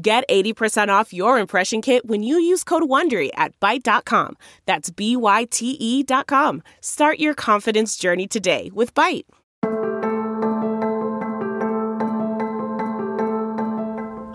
Get 0.00 0.28
80% 0.28 0.90
off 0.90 1.12
your 1.12 1.40
impression 1.40 1.82
kit 1.82 2.06
when 2.06 2.22
you 2.22 2.38
use 2.38 2.62
code 2.62 2.84
WONDERY 2.84 3.30
at 3.34 3.58
Byte.com. 3.58 4.36
That's 4.64 4.90
B-Y-T-E 4.90 6.02
dot 6.04 6.28
com. 6.28 6.62
Start 6.80 7.18
your 7.18 7.34
confidence 7.34 7.96
journey 7.96 8.28
today 8.28 8.70
with 8.72 8.94
Byte. 8.94 9.24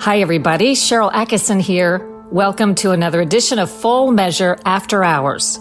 Hi, 0.01 0.19
everybody. 0.19 0.75
Sharyl 0.75 1.13
Attkisson 1.13 1.61
here. 1.61 2.09
Welcome 2.29 2.75
to 2.75 2.91
another 2.91 3.21
edition 3.21 3.57
of 3.57 3.71
Full 3.71 4.11
Measure 4.11 4.57
After 4.65 5.01
Hours. 5.01 5.59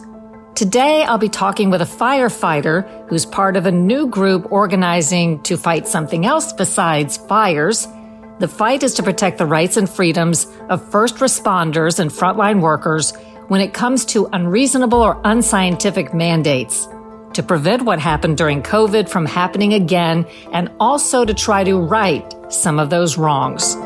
Today, 0.57 1.05
I'll 1.05 1.17
be 1.17 1.29
talking 1.29 1.71
with 1.71 1.81
a 1.81 1.85
firefighter 1.85 3.09
who's 3.09 3.25
part 3.25 3.57
of 3.57 3.67
a 3.67 3.73
new 3.73 4.09
group 4.09 4.51
organizing 4.51 5.41
to 5.45 5.57
fight 5.57 5.87
something 5.87 6.27
else 6.27 6.53
besides 6.53 7.19
fires– 7.19 7.87
the 8.39 8.49
fight 8.49 8.83
is 8.83 8.95
to 8.95 9.03
protect 9.03 9.39
the 9.39 9.47
rights 9.47 9.77
and 9.77 9.89
freedoms 9.89 10.47
of 10.69 10.91
first 10.91 11.17
responders 11.17 11.99
and 11.99 12.11
frontline 12.11 12.61
workers 12.61 13.13
when 13.49 13.61
it 13.61 13.75
comes 13.75 14.05
to 14.07 14.29
unreasonable 14.33 15.01
or 15.01 15.21
unscientific 15.25 16.15
mandates, 16.15 16.89
to 17.35 17.43
prevent 17.43 17.83
what 17.83 17.99
happened 17.99 18.37
during 18.37 18.63
COVID 18.63 19.09
from 19.09 19.27
happening 19.27 19.75
again, 19.75 20.27
and 20.53 20.71
also 20.81 21.25
to 21.25 21.35
try 21.35 21.63
to 21.65 21.79
right 21.79 22.35
some 22.53 22.79
of 22.79 22.91
those 22.91 23.19
wrongs. 23.19 23.77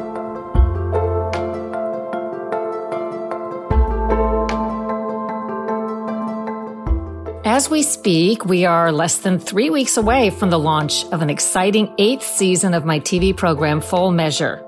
As 7.56 7.70
we 7.70 7.82
speak, 7.82 8.44
we 8.44 8.66
are 8.66 8.92
less 8.92 9.16
than 9.16 9.38
three 9.38 9.70
weeks 9.70 9.96
away 9.96 10.28
from 10.28 10.50
the 10.50 10.58
launch 10.58 11.06
of 11.06 11.22
an 11.22 11.30
exciting 11.30 11.90
eighth 11.96 12.22
season 12.22 12.74
of 12.74 12.84
my 12.84 13.00
TV 13.00 13.34
program, 13.34 13.80
Full 13.80 14.10
Measure. 14.10 14.62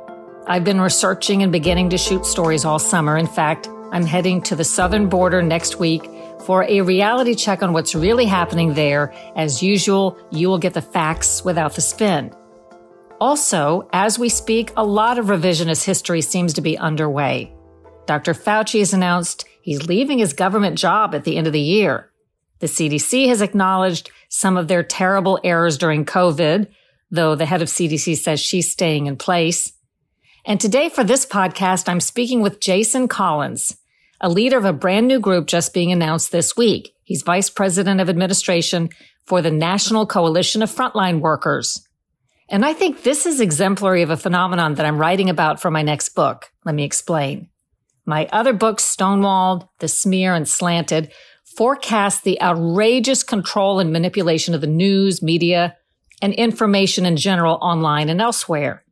I've 0.46 0.64
been 0.64 0.80
researching 0.80 1.42
and 1.42 1.52
beginning 1.52 1.90
to 1.90 1.98
shoot 1.98 2.24
stories 2.24 2.64
all 2.64 2.78
summer. 2.78 3.18
In 3.18 3.26
fact, 3.26 3.68
I'm 3.92 4.06
heading 4.06 4.40
to 4.40 4.56
the 4.56 4.64
southern 4.64 5.10
border 5.10 5.42
next 5.42 5.78
week 5.78 6.08
for 6.46 6.64
a 6.64 6.80
reality 6.80 7.34
check 7.34 7.62
on 7.62 7.74
what's 7.74 7.94
really 7.94 8.24
happening 8.24 8.72
there. 8.72 9.12
As 9.36 9.62
usual, 9.62 10.16
you 10.30 10.48
will 10.48 10.56
get 10.56 10.72
the 10.72 10.80
facts 10.80 11.44
without 11.44 11.74
the 11.74 11.82
spin. 11.82 12.34
Also, 13.20 13.86
as 13.92 14.18
we 14.18 14.30
speak, 14.30 14.72
a 14.78 14.82
lot 14.82 15.18
of 15.18 15.26
revisionist 15.26 15.84
history 15.84 16.22
seems 16.22 16.54
to 16.54 16.62
be 16.62 16.78
underway. 16.78 17.54
Dr. 18.06 18.32
Fauci 18.32 18.78
has 18.78 18.94
announced 18.94 19.44
he's 19.60 19.86
leaving 19.86 20.20
his 20.20 20.32
government 20.32 20.78
job 20.78 21.14
at 21.14 21.24
the 21.24 21.36
end 21.36 21.46
of 21.46 21.52
the 21.52 21.60
year. 21.60 22.10
The 22.60 22.66
CDC 22.66 23.28
has 23.28 23.40
acknowledged 23.40 24.10
some 24.28 24.56
of 24.56 24.68
their 24.68 24.82
terrible 24.82 25.38
errors 25.44 25.78
during 25.78 26.04
COVID, 26.04 26.66
though 27.10 27.34
the 27.34 27.46
head 27.46 27.62
of 27.62 27.68
CDC 27.68 28.16
says 28.16 28.40
she's 28.40 28.70
staying 28.70 29.06
in 29.06 29.16
place. 29.16 29.72
And 30.44 30.60
today 30.60 30.88
for 30.88 31.04
this 31.04 31.26
podcast, 31.26 31.88
I'm 31.88 32.00
speaking 32.00 32.40
with 32.40 32.60
Jason 32.60 33.08
Collins, 33.08 33.76
a 34.20 34.28
leader 34.28 34.58
of 34.58 34.64
a 34.64 34.72
brand 34.72 35.06
new 35.06 35.20
group 35.20 35.46
just 35.46 35.74
being 35.74 35.92
announced 35.92 36.32
this 36.32 36.56
week. 36.56 36.94
He's 37.04 37.22
vice 37.22 37.50
president 37.50 38.00
of 38.00 38.08
administration 38.08 38.90
for 39.26 39.42
the 39.42 39.50
National 39.50 40.06
Coalition 40.06 40.62
of 40.62 40.74
Frontline 40.74 41.20
Workers. 41.20 41.86
And 42.48 42.64
I 42.64 42.72
think 42.72 43.02
this 43.02 43.26
is 43.26 43.40
exemplary 43.40 44.02
of 44.02 44.10
a 44.10 44.16
phenomenon 44.16 44.74
that 44.74 44.86
I'm 44.86 44.98
writing 44.98 45.28
about 45.28 45.60
for 45.60 45.70
my 45.70 45.82
next 45.82 46.10
book. 46.10 46.50
Let 46.64 46.74
me 46.74 46.84
explain. 46.84 47.50
My 48.06 48.26
other 48.32 48.54
books, 48.54 48.84
Stonewalled, 48.84 49.68
The 49.80 49.88
Smear, 49.88 50.34
and 50.34 50.48
Slanted, 50.48 51.12
forecast 51.58 52.22
the 52.22 52.40
outrageous 52.40 53.24
control 53.24 53.80
and 53.80 53.92
manipulation 53.92 54.54
of 54.54 54.60
the 54.60 54.66
news, 54.68 55.20
media, 55.20 55.76
and 56.22 56.32
information 56.34 57.04
in 57.04 57.16
general 57.16 57.58
online 57.60 58.08
and 58.08 58.20
elsewhere. 58.20 58.84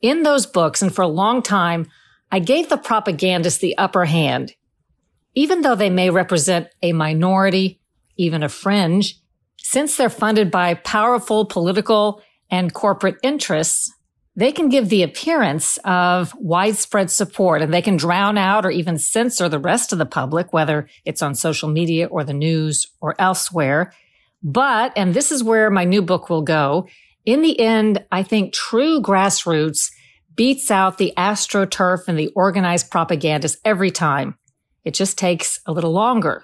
In 0.00 0.22
those 0.22 0.46
books, 0.46 0.80
and 0.80 0.94
for 0.94 1.02
a 1.02 1.06
long 1.06 1.42
time, 1.42 1.86
I 2.30 2.38
gave 2.38 2.70
the 2.70 2.78
propagandists 2.78 3.60
the 3.60 3.76
upper 3.76 4.06
hand. 4.06 4.54
Even 5.34 5.60
though 5.60 5.74
they 5.74 5.90
may 5.90 6.08
represent 6.08 6.68
a 6.82 6.94
minority, 6.94 7.78
even 8.16 8.42
a 8.42 8.48
fringe, 8.48 9.20
since 9.58 9.98
they're 9.98 10.08
funded 10.08 10.50
by 10.50 10.72
powerful 10.72 11.44
political 11.44 12.22
and 12.50 12.72
corporate 12.72 13.16
interests, 13.22 13.92
they 14.34 14.50
can 14.52 14.68
give 14.68 14.88
the 14.88 15.02
appearance 15.02 15.78
of 15.84 16.34
widespread 16.36 17.10
support 17.10 17.60
and 17.60 17.72
they 17.72 17.82
can 17.82 17.96
drown 17.96 18.38
out 18.38 18.64
or 18.64 18.70
even 18.70 18.98
censor 18.98 19.48
the 19.48 19.58
rest 19.58 19.92
of 19.92 19.98
the 19.98 20.06
public, 20.06 20.52
whether 20.52 20.88
it's 21.04 21.20
on 21.20 21.34
social 21.34 21.68
media 21.68 22.06
or 22.06 22.24
the 22.24 22.32
news 22.32 22.86
or 23.00 23.14
elsewhere. 23.18 23.92
But, 24.42 24.92
and 24.96 25.12
this 25.12 25.30
is 25.30 25.44
where 25.44 25.70
my 25.70 25.84
new 25.84 26.00
book 26.00 26.30
will 26.30 26.42
go. 26.42 26.88
In 27.26 27.42
the 27.42 27.60
end, 27.60 28.04
I 28.10 28.22
think 28.22 28.54
true 28.54 29.00
grassroots 29.00 29.92
beats 30.34 30.70
out 30.70 30.96
the 30.96 31.12
astroturf 31.16 32.08
and 32.08 32.18
the 32.18 32.28
organized 32.28 32.90
propagandists 32.90 33.60
every 33.64 33.90
time. 33.90 34.36
It 34.84 34.94
just 34.94 35.18
takes 35.18 35.60
a 35.66 35.72
little 35.72 35.92
longer. 35.92 36.42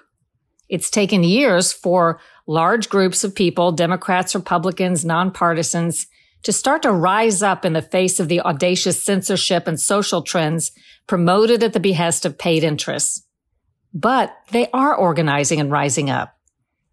It's 0.69 0.91
taken 0.91 1.23
years 1.23 1.73
for 1.73 2.19
large 2.45 2.89
groups 2.89 3.23
of 3.23 3.33
people, 3.33 3.71
Democrats, 3.71 4.35
Republicans, 4.35 5.03
nonpartisans, 5.03 6.05
to 6.43 6.53
start 6.53 6.81
to 6.83 6.91
rise 6.91 7.43
up 7.43 7.65
in 7.65 7.73
the 7.73 7.81
face 7.81 8.19
of 8.19 8.27
the 8.27 8.41
audacious 8.41 9.03
censorship 9.03 9.67
and 9.67 9.79
social 9.79 10.21
trends 10.21 10.71
promoted 11.07 11.63
at 11.63 11.73
the 11.73 11.79
behest 11.79 12.25
of 12.25 12.37
paid 12.37 12.63
interests. 12.63 13.25
But 13.93 14.35
they 14.51 14.69
are 14.71 14.95
organizing 14.95 15.59
and 15.59 15.71
rising 15.71 16.09
up. 16.09 16.35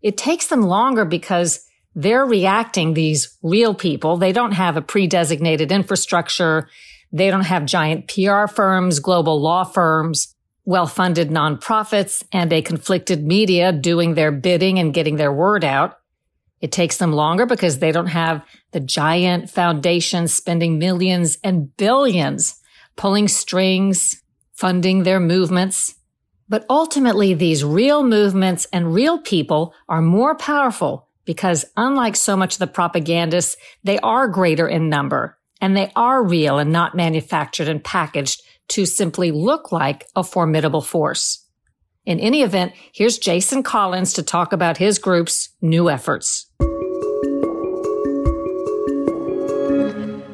It 0.02 0.16
takes 0.16 0.46
them 0.46 0.62
longer 0.62 1.04
because 1.04 1.64
they're 1.94 2.26
reacting 2.26 2.94
these 2.94 3.36
real 3.42 3.74
people. 3.74 4.16
They 4.16 4.32
don't 4.32 4.52
have 4.52 4.76
a 4.76 4.82
pre-designated 4.82 5.72
infrastructure. 5.72 6.68
They 7.12 7.30
don't 7.30 7.42
have 7.42 7.64
giant 7.66 8.08
PR 8.08 8.46
firms, 8.46 9.00
global 9.00 9.40
law 9.40 9.64
firms, 9.64 10.34
well-funded 10.64 11.30
nonprofits, 11.30 12.24
and 12.32 12.52
a 12.52 12.60
conflicted 12.60 13.24
media 13.24 13.72
doing 13.72 14.14
their 14.14 14.32
bidding 14.32 14.78
and 14.78 14.92
getting 14.92 15.16
their 15.16 15.32
word 15.32 15.64
out. 15.64 15.98
It 16.61 16.72
takes 16.72 16.97
them 16.97 17.12
longer 17.12 17.47
because 17.47 17.78
they 17.78 17.93
don't 17.93 18.06
have 18.06 18.43
the 18.72 18.81
giant 18.81 19.50
foundations 19.50 20.33
spending 20.33 20.78
millions 20.78 21.39
and 21.44 21.77
billions 21.77 22.61
pulling 22.97 23.28
strings, 23.28 24.22
funding 24.55 25.03
their 25.03 25.21
movements. 25.21 25.94
But 26.49 26.65
ultimately, 26.71 27.34
these 27.34 27.65
real 27.65 28.03
movements 28.03 28.67
and 28.72 28.94
real 28.94 29.19
people 29.19 29.75
are 29.89 30.00
more 30.00 30.34
powerful 30.34 31.09
because 31.25 31.65
unlike 31.77 32.17
so 32.17 32.37
much 32.37 32.55
of 32.55 32.59
the 32.61 32.67
propagandists, 32.67 33.56
they 33.84 33.99
are 33.99 34.28
greater 34.28 34.67
in 34.67 34.88
number 34.88 35.37
and 35.61 35.77
they 35.77 35.91
are 35.97 36.25
real 36.25 36.59
and 36.59 36.73
not 36.73 36.94
manufactured 36.94 37.69
and 37.69 37.83
packaged 37.83 38.43
to 38.69 38.87
simply 38.87 39.31
look 39.31 39.73
like 39.73 40.06
a 40.15 40.25
formidable 40.25 40.83
force. 40.83 41.45
In 42.06 42.21
any 42.21 42.43
event, 42.43 42.72
here's 42.93 43.19
Jason 43.19 43.65
Collins 43.65 44.12
to 44.12 44.22
talk 44.22 44.53
about 44.53 44.77
his 44.77 44.97
group's 44.97 45.49
new 45.61 45.91
efforts. 45.91 46.47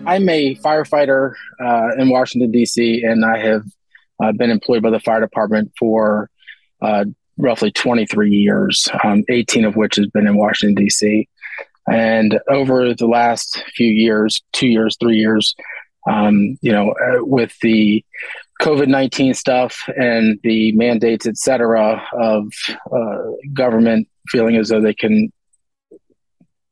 I'm 0.05 0.29
a 0.29 0.55
firefighter 0.57 1.33
uh, 1.59 1.93
in 1.97 2.11
Washington, 2.11 2.51
D.C., 2.51 3.03
and 3.03 3.25
I 3.25 3.39
have 3.39 3.65
uh, 4.23 4.33
been 4.33 4.51
employed 4.51 4.83
by 4.83 4.91
the 4.91 5.01
fire 5.01 5.21
department 5.21 5.73
for 5.79 6.29
uh, 6.83 7.07
roughly 7.39 7.71
23 7.71 8.31
years, 8.31 8.87
um, 9.03 9.25
18 9.31 9.65
of 9.65 9.75
which 9.75 9.97
has 9.97 10.09
been 10.09 10.27
in 10.27 10.37
Washington, 10.37 10.75
D.C. 10.75 11.27
And 11.91 12.39
over 12.51 12.93
the 12.93 13.07
last 13.07 13.65
few 13.75 13.89
years, 13.89 14.43
two 14.53 14.69
years, 14.69 14.95
three 15.01 15.17
years, 15.17 15.55
um, 16.07 16.59
you 16.61 16.73
know, 16.73 16.91
uh, 16.91 17.25
with 17.25 17.57
the 17.63 18.05
COVID 18.61 18.89
19 18.89 19.35
stuff 19.35 19.89
and 19.97 20.39
the 20.43 20.73
mandates, 20.73 21.27
et 21.27 21.37
cetera, 21.37 22.03
of 22.13 22.53
uh, 22.95 23.19
government 23.53 24.09
feeling 24.29 24.57
as 24.57 24.69
though 24.69 24.81
they 24.81 24.95
can 24.95 25.33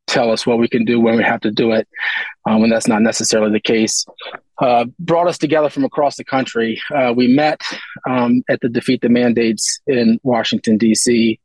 tell 0.06 0.30
us 0.30 0.44
what 0.44 0.58
we 0.58 0.68
can 0.68 0.84
do 0.84 1.00
when 1.00 1.16
we 1.16 1.22
have 1.22 1.40
to 1.40 1.50
do 1.50 1.70
it, 1.70 1.88
um, 2.48 2.62
and 2.64 2.72
that's 2.72 2.88
not 2.88 3.00
necessarily 3.00 3.52
the 3.52 3.60
case. 3.60 4.04
Uh, 4.58 4.84
brought 4.98 5.26
us 5.26 5.38
together 5.38 5.70
from 5.70 5.84
across 5.84 6.16
the 6.16 6.24
country. 6.24 6.80
Uh, 6.94 7.14
we 7.16 7.28
met 7.28 7.62
um, 8.08 8.42
at 8.50 8.60
the 8.60 8.68
Defeat 8.68 9.00
the 9.00 9.08
Mandates 9.08 9.80
in 9.86 10.18
Washington, 10.22 10.76
D.C., 10.76 11.40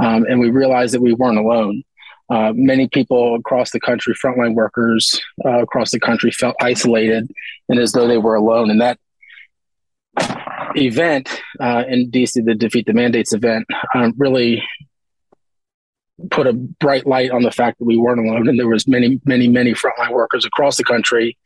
um, 0.00 0.24
and 0.24 0.40
we 0.40 0.50
realized 0.50 0.92
that 0.94 1.00
we 1.00 1.14
weren't 1.14 1.38
alone. 1.38 1.82
Uh, 2.30 2.52
many 2.54 2.88
people 2.88 3.36
across 3.36 3.70
the 3.70 3.80
country, 3.80 4.14
frontline 4.14 4.54
workers 4.54 5.18
uh, 5.46 5.62
across 5.62 5.92
the 5.92 6.00
country, 6.00 6.30
felt 6.30 6.54
isolated 6.60 7.30
and 7.70 7.78
as 7.78 7.92
though 7.92 8.06
they 8.06 8.18
were 8.18 8.34
alone. 8.34 8.70
And 8.70 8.80
that 8.82 8.98
event 10.76 11.42
uh, 11.60 11.84
in 11.88 12.10
DC, 12.10 12.44
the 12.44 12.54
Defeat 12.54 12.86
the 12.86 12.92
Mandates 12.92 13.32
event, 13.32 13.66
um, 13.94 14.14
really 14.16 14.62
put 16.30 16.46
a 16.46 16.52
bright 16.52 17.06
light 17.06 17.30
on 17.30 17.42
the 17.42 17.50
fact 17.50 17.78
that 17.78 17.84
we 17.84 17.96
weren't 17.96 18.20
alone, 18.20 18.48
and 18.48 18.58
there 18.58 18.68
was 18.68 18.88
many, 18.88 19.20
many, 19.24 19.48
many 19.48 19.72
frontline 19.72 20.10
workers 20.10 20.44
across 20.44 20.76
the 20.76 20.84
country 20.84 21.38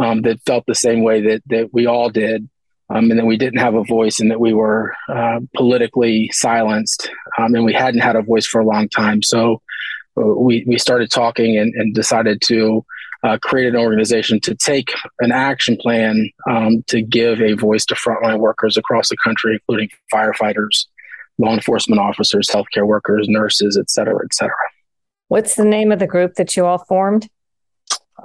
um, 0.00 0.22
that 0.22 0.40
felt 0.44 0.64
the 0.66 0.74
same 0.74 1.02
way 1.02 1.20
that 1.20 1.42
that 1.46 1.72
we 1.72 1.86
all 1.86 2.10
did, 2.10 2.48
um, 2.90 3.10
and 3.10 3.18
that 3.18 3.26
we 3.26 3.36
didn't 3.36 3.60
have 3.60 3.74
a 3.74 3.84
voice, 3.84 4.20
and 4.20 4.30
that 4.30 4.40
we 4.40 4.52
were 4.52 4.94
uh, 5.08 5.40
politically 5.56 6.30
silenced, 6.32 7.10
um, 7.38 7.54
and 7.54 7.64
we 7.64 7.72
hadn't 7.72 8.00
had 8.00 8.16
a 8.16 8.22
voice 8.22 8.46
for 8.46 8.60
a 8.60 8.66
long 8.66 8.88
time. 8.88 9.22
So 9.22 9.62
uh, 10.16 10.22
we 10.22 10.64
we 10.66 10.78
started 10.78 11.10
talking 11.10 11.56
and, 11.56 11.74
and 11.74 11.94
decided 11.94 12.40
to. 12.46 12.84
Uh, 13.24 13.36
create 13.42 13.66
an 13.66 13.74
organization 13.74 14.38
to 14.38 14.54
take 14.54 14.92
an 15.18 15.32
action 15.32 15.76
plan 15.76 16.30
um, 16.48 16.84
to 16.86 17.02
give 17.02 17.40
a 17.40 17.54
voice 17.54 17.84
to 17.84 17.96
frontline 17.96 18.38
workers 18.38 18.76
across 18.76 19.08
the 19.08 19.16
country, 19.16 19.54
including 19.54 19.88
firefighters, 20.14 20.86
law 21.38 21.52
enforcement 21.52 22.00
officers, 22.00 22.48
healthcare 22.48 22.86
workers, 22.86 23.26
nurses, 23.28 23.76
et 23.76 23.90
cetera, 23.90 24.20
et 24.24 24.32
cetera. 24.32 24.54
What's 25.26 25.56
the 25.56 25.64
name 25.64 25.90
of 25.90 25.98
the 25.98 26.06
group 26.06 26.34
that 26.34 26.56
you 26.56 26.64
all 26.64 26.78
formed? 26.78 27.28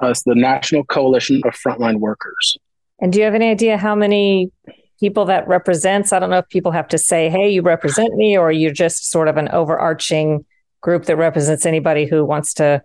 Uh, 0.02 0.10
it's 0.10 0.22
the 0.24 0.36
National 0.36 0.84
Coalition 0.84 1.42
of 1.44 1.54
Frontline 1.56 2.00
Workers. 2.00 2.58
And 3.00 3.12
do 3.12 3.18
you 3.18 3.26
have 3.26 3.34
any 3.34 3.50
idea 3.50 3.78
how 3.78 3.96
many 3.96 4.52
people 5.00 5.26
that 5.26 5.48
represents? 5.48 6.14
I 6.14 6.20
don't 6.20 6.30
know 6.30 6.38
if 6.38 6.50
people 6.50 6.72
have 6.72 6.88
to 6.90 7.00
say, 7.00 7.30
hey, 7.30 7.50
you 7.50 7.64
represent 7.64 8.14
me, 8.14 8.38
or 8.38 8.52
you're 8.52 8.72
just 8.72 9.10
sort 9.10 9.28
of 9.28 9.38
an 9.38 9.50
overarching 9.50 10.46
group 10.82 11.06
that 11.06 11.16
represents 11.16 11.66
anybody 11.66 12.06
who 12.06 12.24
wants 12.24 12.54
to 12.56 12.84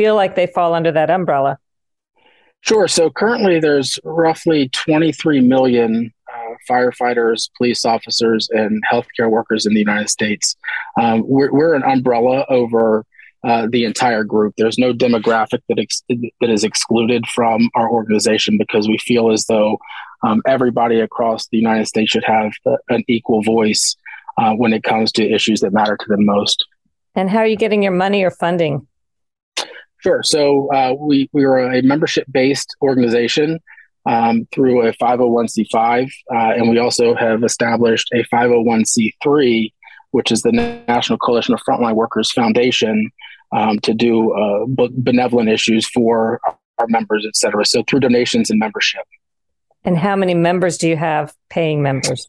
feel 0.00 0.14
like 0.14 0.34
they 0.34 0.46
fall 0.46 0.72
under 0.72 0.90
that 0.90 1.10
umbrella. 1.10 1.58
Sure. 2.62 2.88
So 2.88 3.10
currently 3.10 3.60
there's 3.60 3.98
roughly 4.02 4.70
23 4.70 5.40
million 5.40 6.10
firefighters, 6.68 7.50
police 7.58 7.84
officers, 7.84 8.48
and 8.50 8.82
healthcare 8.90 9.30
workers 9.30 9.66
in 9.66 9.74
the 9.74 9.78
United 9.78 10.08
States. 10.08 10.56
Um, 10.98 11.22
we're, 11.26 11.52
we're, 11.52 11.74
an 11.74 11.82
umbrella 11.82 12.46
over 12.48 13.04
uh, 13.44 13.66
the 13.70 13.84
entire 13.84 14.24
group. 14.24 14.54
There's 14.56 14.78
no 14.78 14.94
demographic 14.94 15.60
that 15.68 15.78
ex- 15.78 16.02
that 16.08 16.50
is 16.50 16.64
excluded 16.64 17.26
from 17.26 17.68
our 17.74 17.90
organization 17.90 18.56
because 18.56 18.88
we 18.88 18.96
feel 18.98 19.30
as 19.30 19.44
though 19.46 19.76
um, 20.22 20.40
everybody 20.46 21.00
across 21.00 21.46
the 21.48 21.58
United 21.58 21.88
States 21.88 22.10
should 22.10 22.24
have 22.24 22.52
an 22.88 23.04
equal 23.06 23.42
voice 23.42 23.96
uh, 24.38 24.52
when 24.54 24.72
it 24.72 24.82
comes 24.82 25.12
to 25.12 25.30
issues 25.30 25.60
that 25.60 25.74
matter 25.74 25.98
to 25.98 26.06
them 26.08 26.24
most. 26.24 26.64
And 27.14 27.28
how 27.28 27.38
are 27.38 27.46
you 27.46 27.56
getting 27.56 27.82
your 27.82 27.92
money 27.92 28.22
or 28.22 28.30
funding? 28.30 28.86
Sure. 30.02 30.22
So 30.22 30.72
uh, 30.72 30.94
we 30.98 31.28
we 31.32 31.44
are 31.44 31.58
a 31.58 31.82
membership 31.82 32.26
based 32.30 32.74
organization 32.82 33.60
um, 34.06 34.46
through 34.52 34.86
a 34.86 34.92
501c5. 34.94 36.10
Uh, 36.32 36.36
and 36.36 36.70
we 36.70 36.78
also 36.78 37.14
have 37.14 37.42
established 37.42 38.10
a 38.12 38.24
501c3, 38.34 39.72
which 40.12 40.32
is 40.32 40.42
the 40.42 40.52
National 40.52 41.18
Coalition 41.18 41.54
of 41.54 41.60
Frontline 41.68 41.94
Workers 41.94 42.32
Foundation, 42.32 43.10
um, 43.52 43.78
to 43.80 43.92
do 43.92 44.32
uh, 44.32 44.88
benevolent 44.90 45.48
issues 45.48 45.88
for 45.88 46.40
our 46.78 46.86
members, 46.88 47.26
et 47.26 47.36
cetera. 47.36 47.64
So 47.64 47.82
through 47.88 48.00
donations 48.00 48.50
and 48.50 48.58
membership. 48.58 49.02
And 49.84 49.96
how 49.98 50.16
many 50.16 50.34
members 50.34 50.78
do 50.78 50.88
you 50.88 50.96
have 50.96 51.34
paying 51.48 51.82
members? 51.82 52.26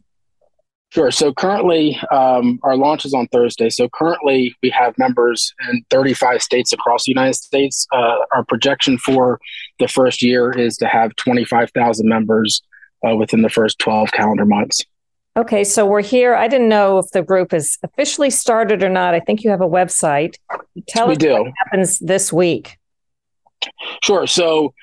Sure. 0.92 1.10
So 1.10 1.34
currently, 1.34 1.98
um, 2.12 2.60
our 2.64 2.76
launch 2.76 3.06
is 3.06 3.14
on 3.14 3.28
Thursday. 3.28 3.70
So 3.70 3.88
currently, 3.88 4.54
we 4.62 4.70
have 4.72 4.94
members 4.98 5.54
in 5.70 5.86
35 5.90 6.42
states 6.42 6.74
across 6.74 7.06
the 7.06 7.12
United 7.12 7.36
States. 7.36 7.88
Uh, 7.94 8.18
our 8.36 8.44
projection 8.44 8.98
for 8.98 9.40
the 9.80 9.88
first 9.88 10.22
year 10.22 10.52
is 10.52 10.76
to 10.78 10.88
have 10.88 11.16
25,000 11.16 12.08
members 12.08 12.62
uh, 13.08 13.16
within 13.16 13.42
the 13.42 13.50
first 13.50 13.80
12 13.80 14.12
calendar 14.12 14.46
months. 14.46 14.84
Okay, 15.38 15.64
so 15.64 15.86
we're 15.86 16.02
here. 16.02 16.36
I 16.36 16.50
didn't 16.50 16.68
know 16.68 16.98
if 16.98 17.10
the 17.12 17.22
group 17.22 17.54
is 17.54 17.78
officially 17.84 18.30
started 18.30 18.84
or 18.84 18.90
not. 18.90 19.14
I 19.14 19.22
think 19.22 19.46
you 19.46 19.50
have 19.50 19.62
a 19.62 19.70
website. 19.70 20.36
Tell 20.90 21.08
we 21.08 21.14
us 21.14 21.20
do. 21.20 21.32
what 21.32 21.54
happens 21.64 22.00
this 22.00 22.34
week. 22.34 22.78
Sure. 24.04 24.28
So 24.28 24.74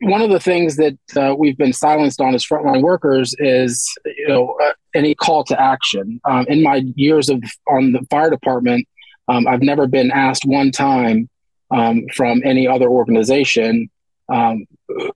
one 0.00 0.22
of 0.22 0.30
the 0.30 0.40
things 0.40 0.76
that 0.76 0.98
uh, 1.16 1.34
we've 1.36 1.56
been 1.56 1.72
silenced 1.72 2.20
on 2.20 2.34
as 2.34 2.44
frontline 2.44 2.82
workers 2.82 3.34
is 3.38 3.92
you 4.04 4.28
know 4.28 4.56
uh, 4.62 4.72
any 4.94 5.14
call 5.14 5.44
to 5.44 5.60
action. 5.60 6.20
Um, 6.28 6.46
in 6.48 6.62
my 6.62 6.82
years 6.96 7.28
of 7.28 7.42
on 7.68 7.92
the 7.92 8.06
fire 8.10 8.30
department, 8.30 8.86
um, 9.28 9.46
I've 9.46 9.62
never 9.62 9.86
been 9.86 10.10
asked 10.10 10.44
one 10.44 10.70
time 10.70 11.28
um, 11.70 12.02
from 12.14 12.42
any 12.44 12.66
other 12.68 12.88
organization 12.88 13.90
um, 14.28 14.64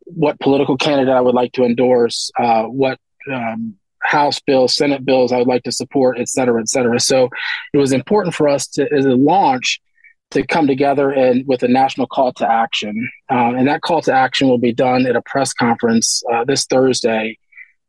what 0.05 0.39
political 0.41 0.77
candidate 0.77 1.15
I 1.15 1.21
would 1.21 1.35
like 1.35 1.53
to 1.53 1.65
endorse, 1.65 2.31
uh, 2.39 2.65
what 2.65 2.99
um, 3.33 3.77
House 4.03 4.41
bills, 4.41 4.77
Senate 4.77 5.05
bills 5.05 5.33
I 5.33 5.39
would 5.39 5.49
like 5.49 5.65
to 5.65 5.73
support, 5.73 6.19
et 6.19 6.29
cetera, 6.29 6.61
et 6.61 6.69
cetera. 6.69 6.99
So 7.01 7.29
it 7.73 7.79
was 7.79 7.93
important 7.93 8.35
for 8.35 8.49
us 8.49 8.67
to, 8.69 8.87
as 8.93 9.05
a 9.05 9.15
launch, 9.15 9.81
to 10.31 10.47
come 10.47 10.67
together 10.67 11.11
and 11.11 11.47
with 11.47 11.63
a 11.63 11.69
national 11.69 12.07
call 12.07 12.33
to 12.35 12.51
action. 12.51 13.11
Uh, 13.31 13.55
and 13.57 13.67
that 13.67 13.81
call 13.81 14.03
to 14.03 14.13
action 14.13 14.49
will 14.49 14.59
be 14.59 14.73
done 14.73 15.07
at 15.07 15.17
a 15.17 15.23
press 15.23 15.53
conference 15.53 16.23
uh, 16.33 16.45
this 16.45 16.67
Thursday 16.67 17.39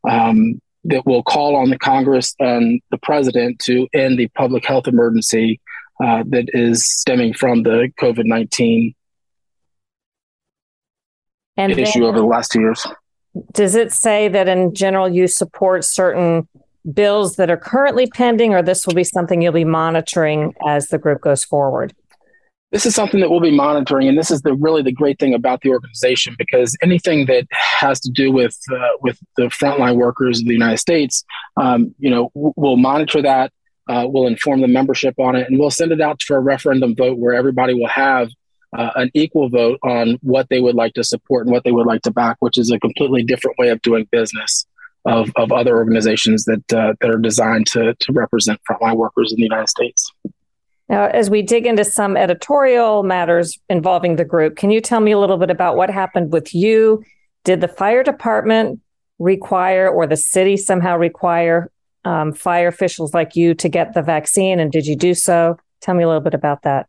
um, 0.10 0.62
that 0.86 1.06
will 1.06 1.24
call 1.24 1.56
on 1.56 1.70
the 1.70 1.78
Congress 1.78 2.34
and 2.40 2.82
the 2.92 2.98
president 2.98 3.60
to 3.60 3.88
end 3.94 4.18
the 4.18 4.28
public 4.30 4.66
health 4.66 4.88
emergency 4.88 5.60
uh, 6.02 6.24
that 6.28 6.46
is 6.54 6.90
stemming 6.90 7.34
from 7.34 7.64
the 7.64 7.92
COVID 8.00 8.24
19 8.26 8.96
issue 11.58 12.06
over 12.06 12.18
the 12.18 12.26
last 12.26 12.54
two 12.54 12.62
years. 12.62 12.88
Does 13.52 13.76
it 13.76 13.92
say 13.92 14.30
that 14.30 14.48
in 14.48 14.74
general 14.74 15.10
you 15.10 15.28
support 15.28 15.84
certain 15.84 16.48
bills 16.94 17.36
that 17.36 17.50
are 17.50 17.58
currently 17.58 18.08
pending, 18.08 18.54
or 18.54 18.62
this 18.62 18.88
will 18.88 18.94
be 18.94 19.04
something 19.04 19.42
you'll 19.42 19.52
be 19.52 19.66
monitoring 19.66 20.54
as 20.66 20.88
the 20.88 20.98
group 20.98 21.22
goes 21.22 21.44
forward? 21.44 21.94
This 22.72 22.86
is 22.86 22.94
something 22.94 23.20
that 23.20 23.30
we'll 23.30 23.40
be 23.40 23.56
monitoring 23.56 24.08
and 24.08 24.18
this 24.18 24.32
is 24.32 24.42
the 24.42 24.54
really 24.54 24.82
the 24.82 24.92
great 24.92 25.20
thing 25.20 25.34
about 25.34 25.62
the 25.62 25.70
organization 25.70 26.36
because 26.38 26.76
anything 26.82 27.26
that 27.26 27.48
has 27.52 28.00
to 28.00 28.10
do 28.10 28.32
with 28.32 28.58
uh, 28.72 28.90
with 29.02 29.20
the 29.38 29.44
frontline 29.44 29.96
workers 29.96 30.40
of 30.40 30.46
the 30.46 30.54
united 30.54 30.78
states 30.78 31.24
um, 31.58 31.94
you 32.00 32.10
know 32.10 32.32
we'll 32.34 32.78
monitor 32.78 33.22
that 33.22 33.52
uh, 33.88 34.06
we'll 34.08 34.28
inform 34.28 34.62
the 34.62 34.68
membership 34.68 35.16
on 35.20 35.36
it 35.36 35.48
and 35.48 35.60
we'll 35.60 35.72
send 35.72 35.92
it 35.92 36.02
out 36.02 36.22
for 36.22 36.38
a 36.38 36.40
referendum 36.40 36.96
vote 36.96 37.18
where 37.18 37.34
everybody 37.34 37.74
will 37.74 37.88
have 37.88 38.30
uh, 38.78 38.92
an 38.96 39.10
equal 39.16 39.50
vote 39.50 39.80
on 39.84 40.20
what 40.22 40.48
they 40.50 40.62
would 40.62 40.76
like 40.76 40.94
to 40.94 41.04
support 41.04 41.46
and 41.46 41.52
what 41.52 41.64
they 41.64 41.72
would 41.72 41.88
like 41.88 42.02
to 42.02 42.12
back 42.12 42.38
which 42.40 42.58
is 42.58 42.72
a 42.72 42.80
completely 42.80 43.24
different 43.24 43.58
way 43.58 43.70
of 43.70 43.82
doing 43.82 44.08
business 44.12 44.66
of, 45.06 45.32
of 45.38 45.52
other 45.52 45.78
organizations 45.78 46.44
that 46.44 46.74
uh, 46.74 46.94
that 47.02 47.10
are 47.10 47.18
designed 47.18 47.66
to, 47.66 47.96
to 48.00 48.14
represent 48.14 48.60
frontline 48.70 48.96
workers 48.96 49.32
in 49.32 49.38
the 49.38 49.44
united 49.44 49.70
states 49.70 50.12
now, 50.90 51.06
as 51.06 51.30
we 51.30 51.44
dig 51.44 51.68
into 51.68 51.86
some 51.86 52.18
editorial 52.18 53.04
matters 53.04 53.60
involving 53.70 54.16
the 54.16 54.26
group, 54.26 54.56
can 54.56 54.72
you 54.72 54.82
tell 54.82 55.00
me 55.00 55.12
a 55.12 55.20
little 55.20 55.38
bit 55.38 55.52
about 55.52 55.76
what 55.76 55.92
happened 55.92 56.34
with 56.34 56.54
you? 56.56 57.04
Did 57.44 57.62
the 57.62 57.68
fire 57.68 58.02
department 58.02 58.80
require, 59.20 59.88
or 59.88 60.08
the 60.08 60.18
city 60.18 60.58
somehow 60.58 60.98
require, 60.98 61.72
um, 62.06 62.34
fire 62.34 62.68
officials 62.68 63.14
like 63.14 63.36
you 63.36 63.54
to 63.54 63.70
get 63.70 63.94
the 63.94 64.02
vaccine? 64.02 64.60
And 64.60 64.72
did 64.72 64.88
you 64.88 64.96
do 64.96 65.14
so? 65.14 65.58
Tell 65.82 65.94
me 65.94 66.04
a 66.04 66.08
little 66.08 66.22
bit 66.22 66.34
about 66.34 66.64
that. 66.64 66.88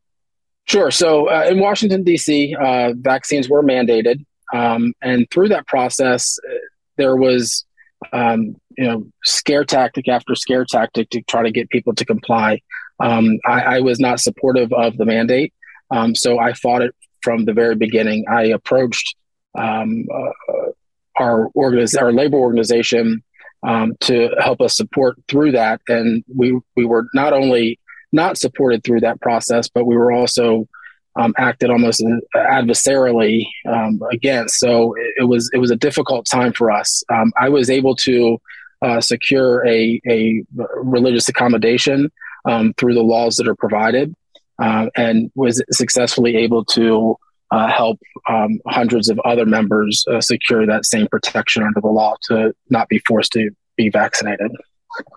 Sure. 0.65 0.91
So 0.91 1.29
uh, 1.29 1.47
in 1.51 1.61
Washington, 1.61 2.03
D.C., 2.03 2.55
uh, 2.59 2.95
vaccines 2.97 3.51
were 3.51 3.63
mandated. 3.63 4.25
Um, 4.55 4.95
and 5.03 5.31
through 5.31 5.49
that 5.49 5.67
process, 5.67 6.39
uh, 6.49 6.55
there 6.97 7.17
was, 7.17 7.67
um, 8.13 8.57
you 8.79 8.85
know, 8.85 9.07
scare 9.25 9.65
tactic 9.65 10.09
after 10.09 10.35
scare 10.35 10.65
tactic 10.65 11.11
to 11.11 11.21
try 11.23 11.43
to 11.43 11.51
get 11.51 11.69
people 11.69 11.95
to 11.97 12.05
comply. 12.05 12.61
Um, 13.01 13.39
I, 13.47 13.77
I, 13.77 13.81
was 13.81 13.99
not 13.99 14.21
supportive 14.21 14.73
of 14.73 14.97
the 14.97 15.07
mandate, 15.07 15.55
um, 15.91 16.15
so 16.15 16.39
I 16.39 16.53
fought 16.53 16.83
it 16.83 16.95
from 17.23 17.45
the 17.45 17.53
very 17.53 17.75
beginning. 17.75 18.25
I 18.31 18.45
approached 18.45 19.17
um, 19.57 20.07
uh, 20.13 20.71
our 21.19 21.49
organiz- 21.57 22.01
our 22.01 22.13
labor 22.13 22.37
organization 22.37 23.23
um, 23.67 23.95
to 24.01 24.31
help 24.39 24.61
us 24.61 24.77
support 24.77 25.17
through 25.29 25.53
that, 25.53 25.81
and 25.89 26.25
we 26.35 26.59
we 26.77 26.85
were 26.85 27.07
not 27.15 27.33
only 27.33 27.79
not 28.13 28.39
supported 28.39 28.85
through 28.85 29.01
that 29.01 29.21
process, 29.21 29.69
but 29.69 29.87
we 29.87 29.97
were 29.97 30.13
also 30.13 30.69
um, 31.17 31.35
acted 31.39 31.71
almost 31.71 32.05
adversarially 32.35 33.47
um, 33.69 34.01
against. 34.13 34.59
So 34.59 34.95
it, 34.95 35.15
it, 35.19 35.25
was 35.25 35.51
it 35.53 35.59
was 35.59 35.71
a 35.71 35.77
difficult 35.77 36.27
time 36.27 36.53
for 36.53 36.71
us. 36.71 37.03
I 37.39 37.49
was 37.49 37.71
able 37.71 37.97
to 37.97 38.41
uh, 38.83 39.01
secure 39.01 39.67
a 39.67 40.01
a 40.09 40.43
religious 40.77 41.29
accommodation 41.29 42.11
um, 42.45 42.73
through 42.75 42.95
the 42.95 43.03
laws 43.03 43.37
that 43.37 43.49
are 43.49 43.55
provided 43.55 44.15
uh, 44.61 44.87
and 44.97 45.31
was 45.35 45.63
successfully 45.71 46.37
able 46.37 46.65
to 46.65 47.17
uh, 47.51 47.69
help 47.69 47.99
um, 48.29 48.61
hundreds 48.69 49.09
of 49.09 49.19
other 49.21 49.45
members 49.45 50.05
uh, 50.11 50.21
secure 50.21 50.67
that 50.67 50.85
same 50.85 51.09
protection 51.09 51.63
under 51.63 51.81
the 51.81 51.89
law 51.89 52.15
to 52.23 52.55
not 52.69 52.89
be 52.89 53.01
forced 53.07 53.33
to 53.33 53.51
be 53.77 53.89
vaccinated. 53.89 54.53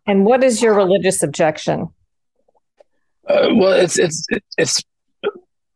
And 0.07 0.25
what 0.25 0.43
is 0.43 0.61
your 0.61 0.73
religious 0.73 1.21
objection? 1.23 1.89
Uh, 3.27 3.49
well, 3.53 3.73
it's 3.73 3.97
it's 3.97 4.25
it's 4.57 4.83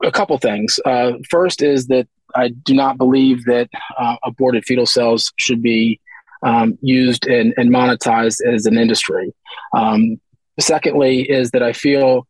a 0.04 0.12
couple 0.12 0.38
things. 0.38 0.80
Uh, 0.86 1.14
first 1.30 1.62
is 1.62 1.88
that 1.88 2.08
I 2.36 2.50
do 2.50 2.74
not 2.74 2.98
believe 2.98 3.46
that 3.46 3.70
uh, 3.98 4.18
aborted 4.24 4.66
fetal 4.66 4.86
cells 4.86 5.32
should 5.38 5.62
be 5.62 6.00
um, 6.44 6.78
used 6.82 7.26
and, 7.26 7.54
and, 7.58 7.72
monetized 7.72 8.46
as 8.46 8.68
an 8.68 8.78
industry. 8.78 9.34
Um, 9.76 10.20
secondly, 10.60 11.22
is 11.22 11.52
that 11.52 11.64
I 11.64 11.74
feel 11.74 12.28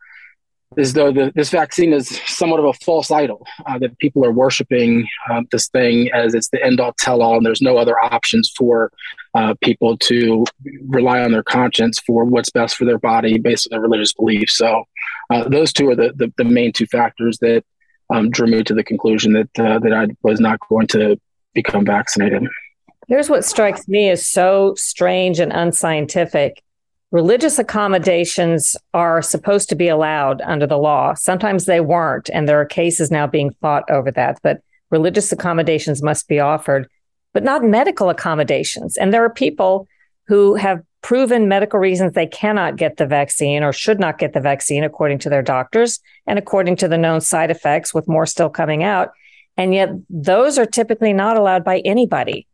as 0.77 0.93
though 0.93 1.12
the, 1.12 1.31
this 1.34 1.50
vaccine 1.50 1.93
is 1.93 2.22
somewhat 2.25 2.60
of 2.60 2.65
a 2.65 2.74
false 2.74 3.10
idol, 3.10 3.46
uh, 3.65 3.79
that 3.79 3.98
people 4.00 4.25
are 4.25 4.31
worshiping 4.31 5.07
uh, 5.29 5.41
this 5.51 5.69
thing 5.69 6.12
as 6.12 6.34
it's 6.34 6.50
the 6.50 6.63
end 6.63 6.79
all 6.79 6.93
tell 6.98 7.22
all, 7.22 7.38
and 7.38 7.46
there's 7.46 7.62
no 7.62 7.77
other 7.77 7.98
options 8.00 8.51
for 8.55 8.91
uh, 9.34 9.53
people 9.62 9.98
to 9.98 10.46
rely 10.88 11.22
on 11.22 11.31
their 11.31 11.43
conscience 11.43 12.00
for 12.00 12.25
what's 12.25 12.50
best 12.50 12.75
for 12.75 12.86
their 12.86 13.00
body 13.00 13.39
based 13.39 13.67
on 13.67 13.72
their 13.72 13.81
religious 13.81 14.13
beliefs. 14.13 14.57
So, 14.57 14.84
uh, 15.29 15.48
those 15.48 15.72
two 15.72 15.89
are 15.89 15.96
the, 15.96 16.13
the, 16.15 16.34
the, 16.38 16.43
main 16.43 16.72
two 16.72 16.86
factors 16.88 17.38
that 17.39 17.63
um, 18.13 18.29
drew 18.29 18.48
me 18.48 18.63
to 18.63 18.74
the 18.74 18.84
conclusion 18.84 19.34
that, 19.34 19.60
uh, 19.60 19.79
that 19.79 19.93
I 19.93 20.07
was 20.22 20.39
not 20.39 20.60
going 20.69 20.88
to 20.88 21.19
become 21.53 21.86
vaccinated. 21.86 22.48
Here's 23.07 23.29
what 23.29 23.46
strikes 23.46 23.88
me 23.88 24.10
as 24.10 24.27
so 24.27 24.74
strange 24.75 25.39
and 25.39 25.51
unscientific 25.53 26.62
religious 27.11 27.57
accommodations 27.57 28.75
are 28.93 29.21
supposed 29.21 29.69
to 29.69 29.75
be 29.75 29.87
allowed 29.87 30.41
under 30.41 30.67
the 30.67 30.77
law. 30.77 31.13
Sometimes 31.13 31.65
they 31.65 31.79
weren't, 31.79 32.29
and 32.33 32.47
there 32.47 32.59
are 32.59 32.65
cases 32.65 33.11
now 33.11 33.27
being 33.27 33.51
fought 33.61 33.89
over 33.89 34.11
that. 34.11 34.39
But 34.43 34.61
religious 34.91 35.31
accommodations 35.31 36.03
must 36.03 36.27
be 36.27 36.39
offered, 36.39 36.89
but 37.33 37.43
not 37.43 37.63
medical 37.63 38.09
accommodations. 38.09 38.97
And 38.97 39.13
there 39.13 39.23
are 39.23 39.29
people 39.29 39.87
who 40.27 40.55
have 40.55 40.81
proven 41.01 41.47
medical 41.47 41.79
reasons 41.79 42.13
they 42.13 42.27
cannot 42.27 42.75
get 42.75 42.97
the 42.97 43.05
vaccine 43.05 43.63
or 43.63 43.71
should 43.71 43.99
not 43.99 44.17
get 44.17 44.33
the 44.33 44.41
vaccine 44.41 44.83
according 44.83 45.19
to 45.19 45.29
their 45.29 45.41
doctors 45.41 45.99
and 46.25 46.37
according 46.37 46.75
to 46.75 46.87
the 46.87 46.97
known 46.97 47.21
side 47.21 47.51
effects, 47.51 47.93
with 47.93 48.07
more 48.09 48.25
still 48.25 48.49
coming 48.49 48.83
out. 48.83 49.11
And 49.55 49.73
yet, 49.73 49.89
those 50.09 50.57
are 50.57 50.65
typically 50.65 51.13
not 51.13 51.37
allowed 51.37 51.63
by 51.63 51.79
anybody. 51.79 52.45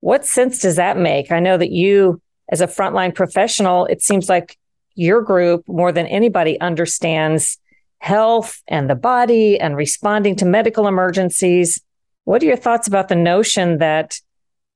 What 0.00 0.26
sense 0.26 0.58
does 0.58 0.76
that 0.76 0.98
make? 0.98 1.32
I 1.32 1.40
know 1.40 1.56
that 1.56 1.70
you 1.70 2.20
as 2.52 2.60
a 2.60 2.66
frontline 2.66 3.14
professional, 3.14 3.86
it 3.86 4.02
seems 4.02 4.28
like 4.28 4.56
your 4.94 5.22
group 5.22 5.66
more 5.66 5.90
than 5.90 6.06
anybody 6.06 6.60
understands 6.60 7.58
health 7.98 8.62
and 8.68 8.90
the 8.90 8.94
body 8.94 9.58
and 9.58 9.74
responding 9.74 10.36
to 10.36 10.44
medical 10.44 10.86
emergencies. 10.86 11.80
What 12.24 12.42
are 12.42 12.46
your 12.46 12.56
thoughts 12.56 12.86
about 12.86 13.08
the 13.08 13.16
notion 13.16 13.78
that 13.78 14.20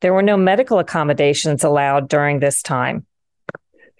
there 0.00 0.14
were 0.14 0.22
no 0.22 0.38
medical 0.38 0.78
accommodations 0.78 1.62
allowed 1.62 2.08
during 2.08 2.40
this 2.40 2.62
time? 2.62 3.04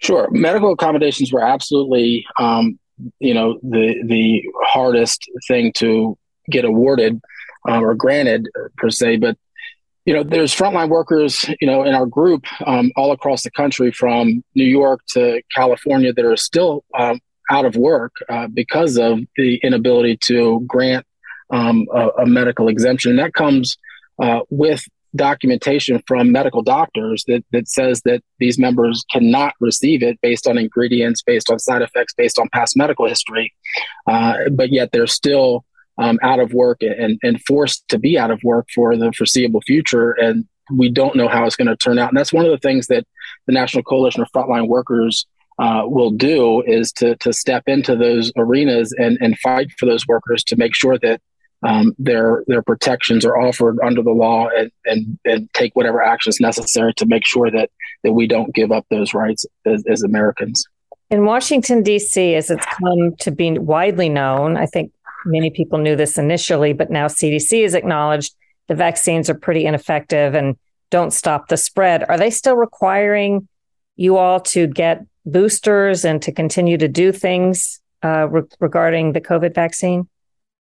Sure, 0.03 0.29
medical 0.31 0.73
accommodations 0.73 1.33
were 1.33 1.43
absolutely, 1.43 2.27
um, 2.39 2.79
you 3.19 3.35
know, 3.35 3.59
the 3.63 3.95
the 4.05 4.43
hardest 4.63 5.25
thing 5.49 5.73
to 5.77 6.17
get 6.51 6.65
awarded 6.65 7.21
uh, 7.69 7.81
or 7.81 7.95
granted 7.95 8.49
per 8.77 8.91
se. 8.91 9.17
But 9.19 9.37
you 10.07 10.15
know, 10.15 10.23
there's 10.23 10.55
frontline 10.55 10.89
workers, 10.89 11.45
you 11.61 11.67
know, 11.67 11.83
in 11.83 11.93
our 11.93 12.07
group 12.07 12.45
um, 12.65 12.93
all 12.97 13.11
across 13.11 13.43
the 13.43 13.51
country, 13.51 13.91
from 13.91 14.43
New 14.55 14.65
York 14.65 15.01
to 15.09 15.43
California, 15.55 16.13
that 16.13 16.25
are 16.25 16.37
still 16.37 16.85
um, 16.97 17.21
out 17.51 17.65
of 17.65 17.77
work 17.77 18.13
uh, 18.29 18.47
because 18.47 18.97
of 18.97 19.19
the 19.37 19.61
inability 19.65 20.17
to 20.25 20.65
grant 20.67 21.05
um, 21.51 21.87
a, 21.93 22.09
a, 22.21 22.27
medical 22.27 22.69
exemption. 22.69 23.11
And 23.11 23.19
that 23.19 23.35
comes 23.35 23.77
uh, 24.21 24.41
with 24.49 24.85
documentation 25.15 26.01
from 26.07 26.31
medical 26.31 26.63
doctors 26.63 27.25
that, 27.27 27.45
that 27.53 27.69
says 27.69 28.03
that 28.05 28.23
these 28.39 28.59
members 28.59 29.05
cannot 29.11 29.55
receive 29.61 30.03
it 30.03 30.21
based 30.23 30.47
on 30.47 30.59
ingredients, 30.59 31.23
based 31.23 31.51
on 31.51 31.59
side 31.59 31.83
effects, 31.83 32.15
based 32.15 32.39
on 32.39 32.49
past 32.53 32.77
medical 32.77 33.09
history. 33.09 33.53
Uh, 34.07 34.35
but 34.53 34.73
yet 34.73 34.91
they're 34.93 35.07
still 35.07 35.65
um, 35.99 36.19
out 36.23 36.41
of 36.41 36.53
work 36.53 36.79
and, 36.83 37.19
and 37.23 37.43
forced 37.45 37.87
to 37.89 37.99
be 37.99 38.19
out 38.19 38.31
of 38.31 38.43
work 38.43 38.67
for 38.75 38.97
the 38.97 39.13
foreseeable 39.13 39.63
future. 39.63 40.13
And 40.13 40.47
we 40.71 40.91
don't 40.91 41.17
know 41.17 41.29
how 41.29 41.45
it's 41.47 41.57
going 41.57 41.69
to 41.69 41.77
turn 41.77 41.99
out. 41.99 42.11
And 42.11 42.19
that's 42.19 42.33
one 42.33 42.45
of 42.45 42.51
the 42.51 42.59
things 42.59 42.89
that 42.89 43.07
the 43.47 43.53
National 43.53 43.83
Coalition 43.83 44.23
of 44.23 44.31
Frontline 44.33 44.69
Workers 44.69 45.27
uh, 45.59 45.83
will 45.87 46.11
do 46.11 46.63
is 46.63 46.93
to, 46.93 47.17
to 47.17 47.33
step 47.33 47.63
into 47.67 47.97
those 47.97 48.31
arenas 48.37 48.95
and, 48.99 49.17
and 49.21 49.39
fight 49.39 49.73
for 49.79 49.87
those 49.87 50.07
workers 50.07 50.45
to 50.45 50.57
make 50.57 50.75
sure 50.75 50.99
that 50.99 51.21
um, 51.63 51.95
their 51.99 52.45
their 52.47 52.63
protections 52.63 53.25
are 53.25 53.39
offered 53.39 53.79
under 53.83 54.03
the 54.03 54.11
law 54.11 54.49
and, 54.55 54.71
and, 54.85 55.19
and 55.25 55.53
take 55.55 55.75
whatever 55.75 56.03
actions 56.03 56.39
necessary 56.39 56.93
to 56.95 57.07
make 57.07 57.27
sure 57.27 57.51
that, 57.51 57.71
that 58.05 58.13
we 58.13 58.27
don't 58.27 58.55
give 58.55 58.71
up 58.71 58.85
those 58.91 59.15
rights 59.15 59.47
as, 59.65 59.83
as 59.89 60.03
Americans. 60.03 60.67
In 61.09 61.25
Washington, 61.25 61.83
D.C., 61.83 62.35
as 62.35 62.51
it's 62.51 62.67
come 62.67 63.15
to 63.21 63.31
be 63.31 63.59
widely 63.59 64.09
known, 64.09 64.57
I 64.57 64.67
think 64.67 64.93
many 65.27 65.51
people 65.51 65.79
knew 65.79 65.97
this 65.97 66.19
initially, 66.19 66.73
but 66.73 66.91
now 66.91 67.07
CDC 67.07 67.63
has 67.63 67.75
acknowledged 67.75 68.35
the 68.69 68.75
vaccines 68.75 69.31
are 69.31 69.35
pretty 69.35 69.67
ineffective 69.67 70.35
and 70.35 70.57
don't 70.91 71.13
stop 71.13 71.49
the 71.49 71.57
spread. 71.57 72.05
Are 72.09 72.19
they 72.19 72.31
still 72.31 72.57
requiring 72.57 73.49
you 73.97 74.17
all 74.17 74.41
to 74.41 74.67
get 74.67 75.05
boosters 75.25 76.05
and 76.05 76.23
to 76.23 76.33
continue 76.33 76.79
to 76.79 76.89
do 76.89 77.13
things 77.13 77.81
uh, 78.05 78.29
re- 78.29 78.43
regarding 78.61 79.13
the 79.13 79.21
COVID 79.21 79.55
vaccine? 79.55 80.09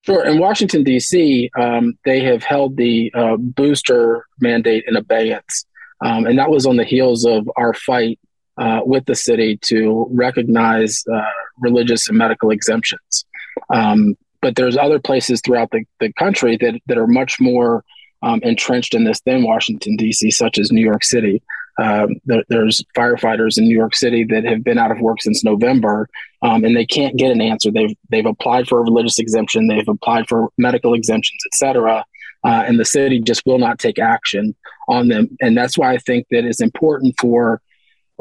Sure. 0.01 0.25
In 0.25 0.39
Washington, 0.39 0.83
D.C., 0.83 1.51
um, 1.59 1.97
they 2.05 2.21
have 2.21 2.43
held 2.43 2.77
the 2.77 3.11
uh, 3.13 3.35
booster 3.37 4.25
mandate 4.39 4.85
in 4.87 4.95
abeyance. 4.95 5.65
Um, 6.01 6.25
and 6.25 6.39
that 6.39 6.49
was 6.49 6.65
on 6.65 6.77
the 6.77 6.85
heels 6.85 7.25
of 7.25 7.49
our 7.57 7.73
fight 7.73 8.17
uh, 8.57 8.79
with 8.83 9.05
the 9.05 9.15
city 9.15 9.57
to 9.63 10.07
recognize 10.09 11.03
uh, 11.13 11.21
religious 11.59 12.07
and 12.07 12.17
medical 12.17 12.51
exemptions. 12.51 13.25
Um, 13.69 14.15
but 14.41 14.55
there's 14.55 14.77
other 14.77 14.99
places 14.99 15.41
throughout 15.41 15.71
the, 15.71 15.83
the 15.99 16.11
country 16.13 16.57
that, 16.57 16.79
that 16.87 16.97
are 16.97 17.07
much 17.07 17.39
more 17.39 17.83
um, 18.21 18.39
entrenched 18.43 18.93
in 18.93 19.03
this 19.03 19.21
than 19.21 19.43
Washington, 19.43 19.95
D.C., 19.95 20.31
such 20.31 20.59
as 20.59 20.71
New 20.71 20.83
York 20.83 21.03
City. 21.03 21.41
Um, 21.81 22.15
there, 22.25 22.43
there's 22.49 22.83
firefighters 22.95 23.57
in 23.57 23.63
New 23.65 23.77
York 23.77 23.95
City 23.95 24.25
that 24.25 24.43
have 24.43 24.63
been 24.63 24.77
out 24.77 24.91
of 24.91 24.99
work 24.99 25.21
since 25.21 25.43
November, 25.43 26.09
um, 26.41 26.65
and 26.65 26.75
they 26.75 26.85
can't 26.85 27.15
get 27.15 27.31
an 27.31 27.39
answer. 27.39 27.71
They've 27.71 27.95
they've 28.09 28.25
applied 28.25 28.67
for 28.67 28.79
a 28.79 28.83
religious 28.83 29.17
exemption, 29.17 29.67
they've 29.67 29.87
applied 29.87 30.27
for 30.27 30.49
medical 30.57 30.93
exemptions, 30.93 31.39
etc., 31.53 32.03
uh, 32.43 32.63
and 32.67 32.79
the 32.79 32.85
city 32.85 33.19
just 33.19 33.45
will 33.45 33.59
not 33.59 33.79
take 33.79 33.99
action 33.99 34.55
on 34.87 35.07
them. 35.07 35.29
And 35.41 35.57
that's 35.57 35.77
why 35.77 35.93
I 35.93 35.97
think 35.97 36.27
that 36.31 36.45
it's 36.45 36.61
important 36.61 37.15
for 37.19 37.61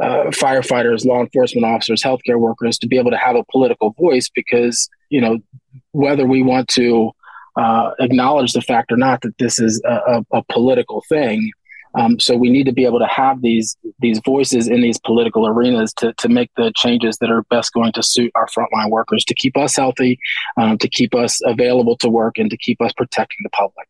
uh, 0.00 0.26
firefighters, 0.26 1.04
law 1.04 1.20
enforcement 1.20 1.64
officers, 1.64 2.02
healthcare 2.02 2.38
workers 2.38 2.78
to 2.78 2.86
be 2.86 2.98
able 2.98 3.10
to 3.10 3.16
have 3.16 3.34
a 3.34 3.44
political 3.50 3.90
voice 3.98 4.28
because 4.32 4.88
you 5.10 5.20
know 5.20 5.38
whether 5.92 6.26
we 6.26 6.42
want 6.42 6.68
to 6.68 7.10
uh, 7.56 7.92
acknowledge 7.98 8.52
the 8.52 8.62
fact 8.62 8.92
or 8.92 8.96
not 8.96 9.20
that 9.22 9.36
this 9.38 9.58
is 9.58 9.82
a, 9.84 10.22
a, 10.32 10.38
a 10.38 10.42
political 10.50 11.02
thing. 11.08 11.50
Um, 11.98 12.20
so 12.20 12.36
we 12.36 12.50
need 12.50 12.64
to 12.64 12.72
be 12.72 12.84
able 12.84 12.98
to 12.98 13.06
have 13.06 13.40
these 13.40 13.76
these 13.98 14.20
voices 14.24 14.68
in 14.68 14.82
these 14.82 14.98
political 15.00 15.46
arenas 15.46 15.92
to 15.94 16.12
to 16.14 16.28
make 16.28 16.50
the 16.56 16.70
changes 16.76 17.16
that 17.18 17.30
are 17.30 17.42
best 17.44 17.72
going 17.72 17.92
to 17.92 18.02
suit 18.02 18.30
our 18.34 18.46
frontline 18.46 18.90
workers, 18.90 19.24
to 19.24 19.34
keep 19.34 19.56
us 19.56 19.74
healthy, 19.74 20.18
um, 20.58 20.76
to 20.78 20.88
keep 20.88 21.14
us 21.14 21.40
available 21.44 21.96
to 21.96 22.08
work, 22.08 22.38
and 22.38 22.50
to 22.50 22.56
keep 22.56 22.80
us 22.82 22.92
protecting 22.92 23.38
the 23.42 23.50
public. 23.50 23.88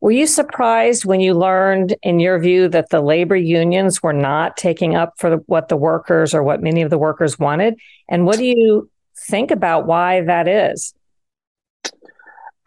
Were 0.00 0.12
you 0.12 0.26
surprised 0.26 1.04
when 1.04 1.20
you 1.20 1.34
learned, 1.34 1.94
in 2.02 2.20
your 2.20 2.38
view, 2.38 2.68
that 2.68 2.88
the 2.88 3.02
labor 3.02 3.36
unions 3.36 4.02
were 4.02 4.14
not 4.14 4.56
taking 4.56 4.94
up 4.94 5.12
for 5.18 5.36
what 5.46 5.68
the 5.68 5.76
workers 5.76 6.32
or 6.32 6.42
what 6.42 6.62
many 6.62 6.80
of 6.80 6.88
the 6.88 6.96
workers 6.96 7.38
wanted? 7.38 7.74
And 8.08 8.24
what 8.24 8.38
do 8.38 8.46
you 8.46 8.89
think 9.28 9.50
about 9.50 9.86
why 9.86 10.22
that 10.22 10.48
is? 10.48 10.94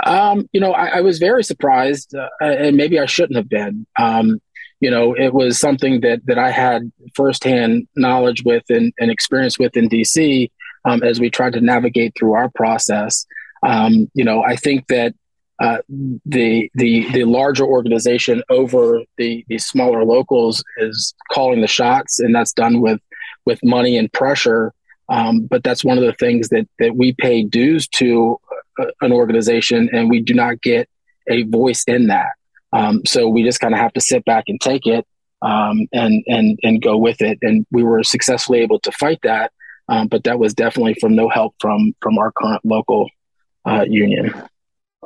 Um, 0.06 0.50
you 0.52 0.60
know, 0.60 0.74
I, 0.74 0.98
I, 0.98 1.02
was 1.02 1.18
very 1.18 1.44
surprised, 1.44 2.14
uh, 2.14 2.28
and 2.42 2.76
maybe 2.76 3.00
I 3.00 3.06
shouldn't 3.06 3.38
have 3.38 3.48
been. 3.48 3.86
Um, 3.98 4.42
you 4.82 4.92
know, 4.92 5.14
it 5.14 5.34
was 5.34 5.58
something 5.58 6.02
that 6.02 6.26
that 6.26 6.38
I 6.38 6.52
had 6.52 6.92
firsthand 7.16 7.88
knowledge 7.96 8.44
with 8.44 8.64
and, 8.70 8.92
and 9.00 9.10
experience 9.10 9.58
with 9.58 9.78
in 9.78 9.88
DC 9.88 10.52
um, 10.84 11.04
as 11.04 11.22
we 11.22 11.30
tried 11.30 11.54
to 11.54 11.62
navigate 11.62 12.14
through 12.18 12.34
our 12.34 12.50
process. 12.50 13.26
Um, 13.66 14.12
you 14.14 14.26
know, 14.26 14.44
I 14.44 14.58
think 14.58 14.88
that 14.88 15.16
uh, 15.62 15.78
the 16.26 16.70
the 16.76 17.10
the 17.12 17.24
larger 17.24 17.66
organization 17.66 18.44
over 18.50 19.00
the 19.18 19.46
the 19.48 19.58
smaller 19.58 20.04
locals 20.04 20.64
is 20.78 21.14
calling 21.32 21.62
the 21.62 21.68
shots, 21.68 22.20
and 22.20 22.36
that's 22.36 22.52
done 22.52 22.82
with 22.82 23.00
with 23.46 23.60
money 23.64 23.98
and 23.98 24.12
pressure. 24.12 24.74
Um, 25.14 25.42
but 25.42 25.64
that's 25.64 25.86
one 25.86 26.00
of 26.00 26.04
the 26.04 26.14
things 26.14 26.50
that 26.50 26.68
that 26.80 26.96
we 26.96 27.14
pay 27.14 27.44
dues 27.44 27.88
to 28.00 28.40
uh, 28.80 28.88
an 29.02 29.12
organization, 29.12 29.88
and 29.94 30.10
we 30.10 30.22
do 30.22 30.34
not 30.34 30.60
get 30.62 30.90
a 31.30 31.44
voice 31.44 31.84
in 31.86 32.08
that. 32.08 32.32
Um, 32.74 33.04
so 33.06 33.30
we 33.30 33.44
just 33.44 33.60
kind 33.60 33.76
of 33.76 33.80
have 33.80 33.94
to 33.94 34.02
sit 34.02 34.26
back 34.26 34.46
and 34.48 34.60
take 34.60 34.88
it 34.88 35.06
um, 35.44 35.88
and 35.94 36.24
and 36.26 36.58
and 36.64 36.82
go 36.82 36.98
with 36.98 37.22
it. 37.22 37.38
And 37.44 37.64
we 37.72 37.84
were 37.84 38.04
successfully 38.04 38.62
able 38.62 38.80
to 38.80 38.92
fight 38.92 39.20
that, 39.22 39.52
um, 39.88 40.08
but 40.08 40.24
that 40.24 40.40
was 40.40 40.56
definitely 40.56 40.96
from 40.96 41.16
no 41.16 41.30
help 41.30 41.54
from 41.60 41.94
from 42.02 42.18
our 42.18 42.32
current 42.32 42.66
local 42.66 43.08
uh, 43.66 43.86
union. 43.88 44.34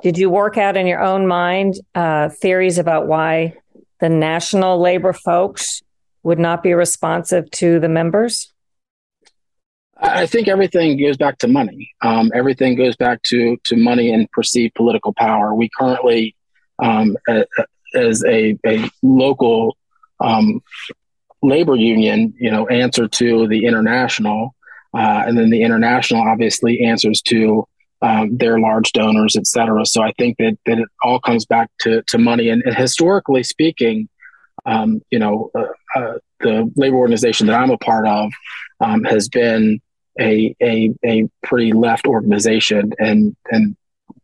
Did 0.03 0.17
you 0.17 0.29
work 0.29 0.57
out 0.57 0.77
in 0.77 0.87
your 0.87 1.03
own 1.03 1.27
mind 1.27 1.73
uh, 1.95 2.29
theories 2.29 2.77
about 2.77 3.07
why 3.07 3.55
the 3.99 4.07
national 4.07 4.79
labor 4.79 5.11
folks 5.11 5.81
would 6.23 6.39
not 6.39 6.63
be 6.63 6.73
responsive 6.73 7.51
to 7.51 7.81
the 7.81 7.89
members? 7.89 8.53
I 9.99 10.25
think 10.27 10.47
everything 10.47 10.99
goes 10.99 11.17
back 11.17 11.39
to 11.39 11.47
money. 11.47 11.91
Um, 12.01 12.31
everything 12.33 12.75
goes 12.75 12.95
back 12.95 13.23
to 13.23 13.57
to 13.65 13.75
money 13.75 14.11
and 14.11 14.29
perceived 14.31 14.75
political 14.75 15.13
power. 15.13 15.55
We 15.55 15.69
currently, 15.77 16.35
um, 16.77 17.17
as 17.95 18.23
a, 18.25 18.57
a 18.65 18.89
local 19.01 19.75
um, 20.19 20.61
labor 21.41 21.75
union, 21.75 22.33
you 22.39 22.51
know, 22.51 22.67
answer 22.67 23.07
to 23.07 23.47
the 23.47 23.65
international, 23.65 24.53
uh, 24.93 25.23
and 25.25 25.37
then 25.37 25.49
the 25.49 25.63
international 25.63 26.21
obviously 26.21 26.83
answers 26.83 27.21
to 27.23 27.67
um, 28.01 28.37
their 28.37 28.59
large 28.59 28.91
donors, 28.91 29.35
et 29.35 29.47
cetera. 29.47 29.85
So 29.85 30.03
I 30.03 30.11
think 30.19 30.37
that 30.37 30.57
that 30.67 30.77
it 30.77 30.87
all 31.03 31.19
comes 31.19 31.45
back 31.45 31.69
to 31.81 32.03
to 32.07 32.17
money. 32.17 32.49
And, 32.49 32.61
and 32.63 32.75
historically 32.75 33.43
speaking, 33.43 34.09
um, 34.65 35.01
you 35.09 35.17
know, 35.17 35.49
uh, 35.55 35.99
uh, 35.99 36.13
the 36.39 36.71
labor 36.75 36.97
organization 36.97 37.47
that 37.47 37.59
I'm 37.59 37.71
a 37.71 37.77
part 37.79 38.05
of 38.05 38.31
um, 38.79 39.03
has 39.05 39.27
been 39.27 39.81
a, 40.19 40.55
a 40.61 40.93
a 41.05 41.29
pretty 41.43 41.73
left 41.73 42.07
organization, 42.07 42.93
and 42.99 43.35
and 43.51 43.75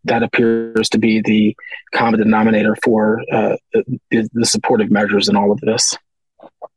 that 0.06 0.24
appears 0.24 0.90
to 0.90 0.98
be 0.98 1.22
the 1.22 1.56
common 1.94 2.20
denominator 2.20 2.76
for 2.84 3.22
uh, 3.32 3.56
the, 3.74 4.30
the 4.34 4.46
supportive 4.46 4.92
measures 4.92 5.30
in 5.30 5.36
all 5.36 5.52
of 5.52 5.60
this. 5.62 5.98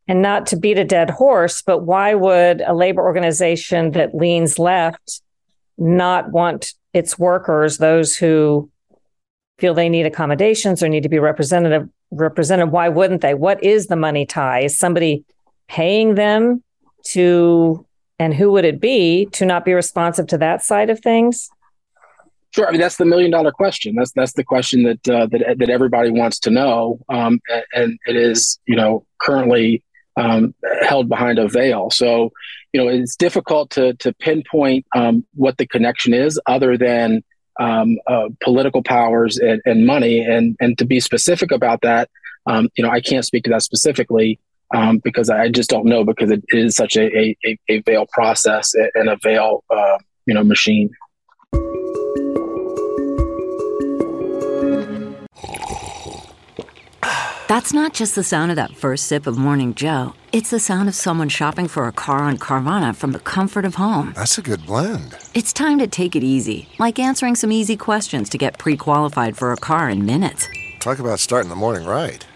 And 0.08 0.22
not 0.22 0.46
to 0.46 0.56
beat 0.56 0.78
a 0.78 0.84
dead 0.84 1.10
horse, 1.10 1.62
but 1.62 1.80
why 1.80 2.14
would 2.14 2.60
a 2.60 2.74
labor 2.74 3.02
organization 3.02 3.90
that 3.92 4.14
leans 4.14 4.58
left 4.58 5.20
not 5.76 6.30
want 6.30 6.74
its 6.92 7.18
workers, 7.18 7.78
those 7.78 8.16
who 8.16 8.70
feel 9.58 9.74
they 9.74 9.88
need 9.88 10.06
accommodations 10.06 10.82
or 10.82 10.88
need 10.88 11.02
to 11.02 11.08
be 11.08 11.18
representative 11.18 11.88
represented? 12.12 12.70
Why 12.70 12.88
wouldn't 12.88 13.22
they? 13.22 13.34
What 13.34 13.62
is 13.64 13.88
the 13.88 13.96
money 13.96 14.26
tie? 14.26 14.60
Is 14.60 14.78
somebody 14.78 15.24
paying 15.68 16.14
them 16.14 16.62
to, 17.08 17.85
and 18.18 18.34
who 18.34 18.50
would 18.52 18.64
it 18.64 18.80
be 18.80 19.26
to 19.32 19.44
not 19.44 19.64
be 19.64 19.72
responsive 19.72 20.26
to 20.28 20.38
that 20.38 20.62
side 20.62 20.90
of 20.90 21.00
things? 21.00 21.50
Sure. 22.54 22.66
I 22.66 22.70
mean, 22.70 22.80
that's 22.80 22.96
the 22.96 23.04
million 23.04 23.30
dollar 23.30 23.52
question. 23.52 23.94
That's 23.96 24.12
that's 24.12 24.32
the 24.32 24.44
question 24.44 24.84
that 24.84 25.08
uh, 25.08 25.26
that 25.26 25.56
that 25.58 25.68
everybody 25.68 26.10
wants 26.10 26.38
to 26.40 26.50
know, 26.50 26.98
um, 27.08 27.40
and 27.74 27.98
it 28.06 28.16
is 28.16 28.58
you 28.66 28.76
know 28.76 29.04
currently 29.20 29.82
um, 30.16 30.54
held 30.80 31.08
behind 31.08 31.38
a 31.38 31.48
veil. 31.48 31.90
So 31.90 32.32
you 32.72 32.82
know 32.82 32.88
it's 32.88 33.14
difficult 33.14 33.70
to 33.70 33.92
to 33.94 34.14
pinpoint 34.14 34.86
um, 34.94 35.26
what 35.34 35.58
the 35.58 35.66
connection 35.66 36.14
is, 36.14 36.40
other 36.46 36.78
than 36.78 37.22
um, 37.60 37.98
uh, 38.06 38.28
political 38.42 38.82
powers 38.82 39.38
and, 39.38 39.60
and, 39.64 39.86
money. 39.86 40.20
And 40.20 40.56
and 40.60 40.78
to 40.78 40.86
be 40.86 41.00
specific 41.00 41.50
about 41.50 41.82
that, 41.82 42.08
um, 42.46 42.68
you 42.76 42.84
know, 42.84 42.90
I 42.90 43.00
can't 43.00 43.24
speak 43.24 43.44
to 43.44 43.50
that 43.50 43.62
specifically 43.62 44.38
um, 44.74 44.98
because 44.98 45.30
I 45.30 45.48
just 45.48 45.70
don't 45.70 45.86
know 45.86 46.04
because 46.04 46.30
it 46.30 46.44
is 46.48 46.76
such 46.76 46.96
a 46.96 47.36
a, 47.44 47.58
a 47.68 47.80
veil 47.82 48.06
process 48.12 48.72
and 48.94 49.08
a 49.08 49.16
veil 49.22 49.64
uh, 49.70 49.98
you 50.26 50.34
know 50.34 50.44
machine. 50.44 50.90
That's 57.48 57.72
not 57.72 57.94
just 57.94 58.16
the 58.16 58.24
sound 58.24 58.50
of 58.50 58.56
that 58.56 58.76
first 58.76 59.06
sip 59.06 59.24
of 59.24 59.38
Morning 59.38 59.72
Joe. 59.72 60.14
It's 60.32 60.50
the 60.50 60.58
sound 60.58 60.88
of 60.88 60.96
someone 60.96 61.28
shopping 61.28 61.68
for 61.68 61.86
a 61.86 61.92
car 61.92 62.18
on 62.18 62.38
Carvana 62.38 62.94
from 62.94 63.12
the 63.12 63.20
comfort 63.20 63.64
of 63.64 63.76
home. 63.76 64.14
That's 64.16 64.36
a 64.36 64.42
good 64.42 64.66
blend. 64.66 65.16
It's 65.32 65.52
time 65.52 65.78
to 65.78 65.86
take 65.86 66.16
it 66.16 66.24
easy, 66.24 66.68
like 66.80 66.98
answering 66.98 67.36
some 67.36 67.52
easy 67.52 67.76
questions 67.76 68.28
to 68.30 68.38
get 68.38 68.58
pre 68.58 68.76
qualified 68.76 69.36
for 69.36 69.52
a 69.52 69.56
car 69.56 69.88
in 69.88 70.04
minutes. 70.04 70.48
Talk 70.80 70.98
about 70.98 71.20
starting 71.20 71.48
the 71.48 71.54
morning 71.54 71.86
right. 71.86 72.26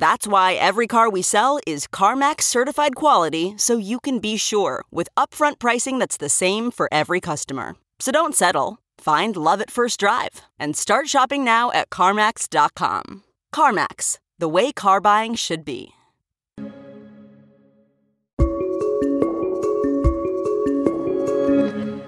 That's 0.00 0.28
why 0.28 0.54
every 0.54 0.86
car 0.86 1.10
we 1.10 1.22
sell 1.22 1.58
is 1.66 1.88
CarMax 1.88 2.42
certified 2.42 2.94
quality 2.94 3.54
so 3.56 3.76
you 3.76 3.98
can 3.98 4.20
be 4.20 4.36
sure 4.36 4.84
with 4.92 5.08
upfront 5.16 5.58
pricing 5.58 5.98
that's 5.98 6.16
the 6.16 6.28
same 6.28 6.70
for 6.70 6.88
every 6.92 7.20
customer. 7.20 7.74
So 7.98 8.12
don't 8.12 8.34
settle. 8.34 8.78
Find 8.98 9.36
love 9.36 9.60
at 9.60 9.72
first 9.72 9.98
drive 9.98 10.42
and 10.58 10.76
start 10.76 11.08
shopping 11.08 11.44
now 11.44 11.72
at 11.72 11.90
CarMax.com. 11.90 13.24
CarMax, 13.52 14.18
the 14.38 14.48
way 14.48 14.70
car 14.70 15.00
buying 15.00 15.34
should 15.34 15.64
be. 15.64 15.94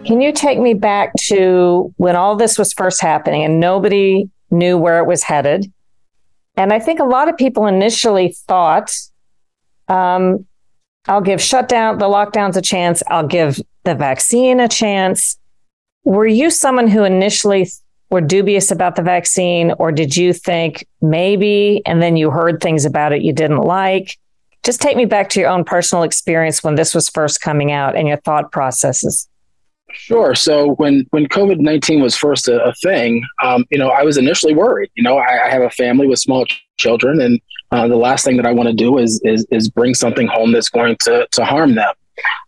Can 0.07 0.20
you 0.20 0.33
take 0.33 0.59
me 0.59 0.74
back 0.74 1.12
to 1.26 1.92
when 1.96 2.16
all 2.16 2.37
this 2.37 2.57
was 2.57 2.72
first 2.72 3.00
happening 3.00 3.44
and 3.44 3.61
nobody 3.61 4.29
knew 4.50 4.79
where 4.79 4.98
it 4.98 5.07
was 5.07 5.22
headed? 5.24 5.72
And 6.61 6.75
I 6.75 6.79
think 6.79 7.01
a 7.01 7.05
lot 7.05 7.31
of 7.31 7.38
people 7.38 7.66
initially 7.66 8.37
thought, 8.46 8.94
um, 9.88 10.46
I'll 11.09 11.23
give 11.23 11.40
shutdown, 11.40 11.96
the 11.96 12.05
lockdowns 12.05 12.55
a 12.55 12.61
chance. 12.61 13.03
I'll 13.09 13.27
give 13.27 13.59
the 13.85 13.94
vaccine 13.94 14.61
a 14.61 14.68
chance. 14.68 15.38
Were 16.05 16.27
you 16.27 16.51
someone 16.51 16.87
who 16.87 17.03
initially 17.03 17.70
were 18.11 18.20
dubious 18.20 18.70
about 18.70 18.96
the 18.96 19.03
vaccine, 19.03 19.73
or 19.79 19.90
did 19.90 20.14
you 20.18 20.35
think 20.35 20.87
maybe, 21.01 21.81
and 21.87 22.03
then 22.03 22.18
you 22.18 22.31
heard 22.31 22.61
things 22.61 22.85
about 22.85 23.14
it 23.14 23.23
you 23.23 23.33
didn't 23.33 23.62
like? 23.62 24.18
Just 24.62 24.83
take 24.83 24.99
me 24.99 25.07
back 25.07 25.31
to 25.31 25.40
your 25.40 25.49
own 25.49 25.64
personal 25.64 26.05
experience 26.05 26.62
when 26.62 26.75
this 26.75 26.94
was 26.94 27.09
first 27.09 27.40
coming 27.40 27.73
out 27.73 27.96
and 27.96 28.07
your 28.07 28.18
thought 28.18 28.53
processes. 28.53 29.30
Sure. 29.92 30.35
So 30.35 30.72
when 30.74 31.07
when 31.11 31.26
COVID 31.26 31.59
nineteen 31.59 32.00
was 32.00 32.16
first 32.16 32.48
a, 32.48 32.62
a 32.62 32.74
thing, 32.74 33.22
um, 33.42 33.64
you 33.70 33.79
know, 33.79 33.90
I 33.90 34.03
was 34.03 34.16
initially 34.16 34.55
worried. 34.55 34.90
You 34.94 35.03
know, 35.03 35.18
I, 35.18 35.46
I 35.46 35.50
have 35.50 35.62
a 35.62 35.70
family 35.70 36.07
with 36.07 36.18
small 36.18 36.44
ch- 36.46 36.64
children, 36.79 37.20
and 37.20 37.40
uh, 37.72 37.88
the 37.88 37.96
last 37.96 38.24
thing 38.24 38.37
that 38.37 38.46
I 38.46 38.53
want 38.53 38.68
to 38.68 38.74
do 38.74 38.98
is, 38.98 39.20
is 39.24 39.46
is 39.50 39.68
bring 39.68 39.94
something 39.94 40.26
home 40.26 40.53
that's 40.53 40.68
going 40.68 40.96
to 41.03 41.26
to 41.31 41.44
harm 41.44 41.74
them. 41.74 41.92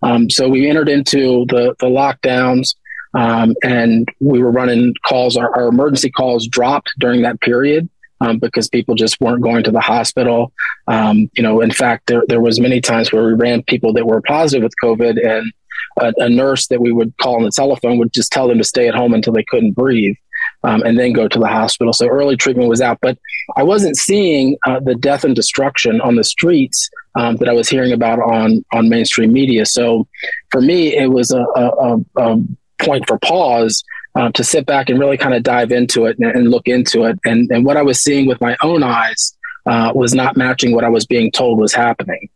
Um, 0.02 0.30
so 0.30 0.48
we 0.48 0.68
entered 0.68 0.88
into 0.88 1.46
the 1.48 1.74
the 1.80 1.86
lockdowns, 1.86 2.74
um, 3.14 3.54
and 3.62 4.08
we 4.20 4.42
were 4.42 4.50
running 4.50 4.94
calls. 5.06 5.36
Our, 5.36 5.54
our 5.56 5.68
emergency 5.68 6.10
calls 6.10 6.46
dropped 6.46 6.90
during 6.98 7.22
that 7.22 7.40
period. 7.40 7.88
Um, 8.20 8.38
because 8.38 8.68
people 8.68 8.94
just 8.94 9.20
weren't 9.20 9.42
going 9.42 9.64
to 9.64 9.72
the 9.72 9.80
hospital. 9.80 10.52
Um, 10.86 11.28
you 11.32 11.42
know, 11.42 11.60
in 11.60 11.72
fact, 11.72 12.06
there 12.06 12.22
there 12.28 12.40
was 12.40 12.60
many 12.60 12.80
times 12.80 13.12
where 13.12 13.26
we 13.26 13.32
ran 13.32 13.64
people 13.64 13.92
that 13.94 14.06
were 14.06 14.20
positive 14.20 14.62
with 14.62 14.74
COVID, 14.80 15.18
and 15.26 15.52
a, 16.00 16.12
a, 16.18 16.28
nurse 16.28 16.66
that 16.68 16.80
we 16.80 16.92
would 16.92 17.16
call 17.18 17.36
on 17.36 17.42
the 17.42 17.50
telephone 17.50 17.98
would 17.98 18.12
just 18.12 18.32
tell 18.32 18.48
them 18.48 18.58
to 18.58 18.64
stay 18.64 18.88
at 18.88 18.94
home 18.94 19.14
until 19.14 19.32
they 19.32 19.44
couldn't 19.44 19.72
breathe. 19.72 20.16
Um, 20.64 20.82
and 20.82 20.96
then 20.96 21.12
go 21.12 21.26
to 21.26 21.38
the 21.38 21.46
hospital. 21.46 21.92
So 21.92 22.06
early 22.06 22.36
treatment 22.36 22.68
was 22.68 22.80
out, 22.80 22.98
but 23.02 23.18
I 23.56 23.64
wasn't 23.64 23.96
seeing 23.96 24.56
uh, 24.66 24.78
the 24.78 24.94
death 24.94 25.24
and 25.24 25.34
destruction 25.34 26.00
on 26.00 26.14
the 26.14 26.22
streets 26.22 26.88
um, 27.16 27.36
that 27.36 27.48
I 27.48 27.52
was 27.52 27.68
hearing 27.68 27.92
about 27.92 28.20
on 28.20 28.64
on 28.72 28.88
mainstream 28.88 29.32
media. 29.32 29.66
So 29.66 30.06
for 30.50 30.60
me, 30.60 30.96
it 30.96 31.08
was 31.08 31.32
a, 31.32 31.44
a, 31.56 31.98
a 32.16 32.36
point 32.78 33.08
for 33.08 33.18
pause 33.18 33.82
uh, 34.14 34.30
to 34.32 34.44
sit 34.44 34.66
back 34.66 34.88
and 34.88 34.98
really 34.98 35.16
kind 35.16 35.34
of 35.34 35.42
dive 35.42 35.72
into 35.72 36.06
it 36.06 36.18
and, 36.18 36.30
and, 36.32 36.50
look 36.50 36.68
into 36.68 37.04
it. 37.04 37.18
And, 37.24 37.50
and 37.50 37.64
what 37.64 37.76
I 37.76 37.82
was 37.82 38.02
seeing 38.02 38.26
with 38.26 38.40
my 38.40 38.56
own 38.62 38.82
eyes 38.82 39.34
uh, 39.66 39.92
was 39.94 40.14
not 40.14 40.36
matching 40.36 40.74
what 40.74 40.84
I 40.84 40.88
was 40.88 41.06
being 41.06 41.30
told 41.30 41.58
was 41.58 41.72
happening. 41.72 42.28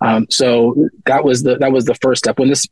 Um, 0.00 0.26
so 0.30 0.88
that 1.06 1.24
was 1.24 1.42
the 1.42 1.56
that 1.56 1.72
was 1.72 1.84
the 1.84 1.94
first 1.96 2.20
step. 2.24 2.38
When 2.38 2.48
this 2.48 2.66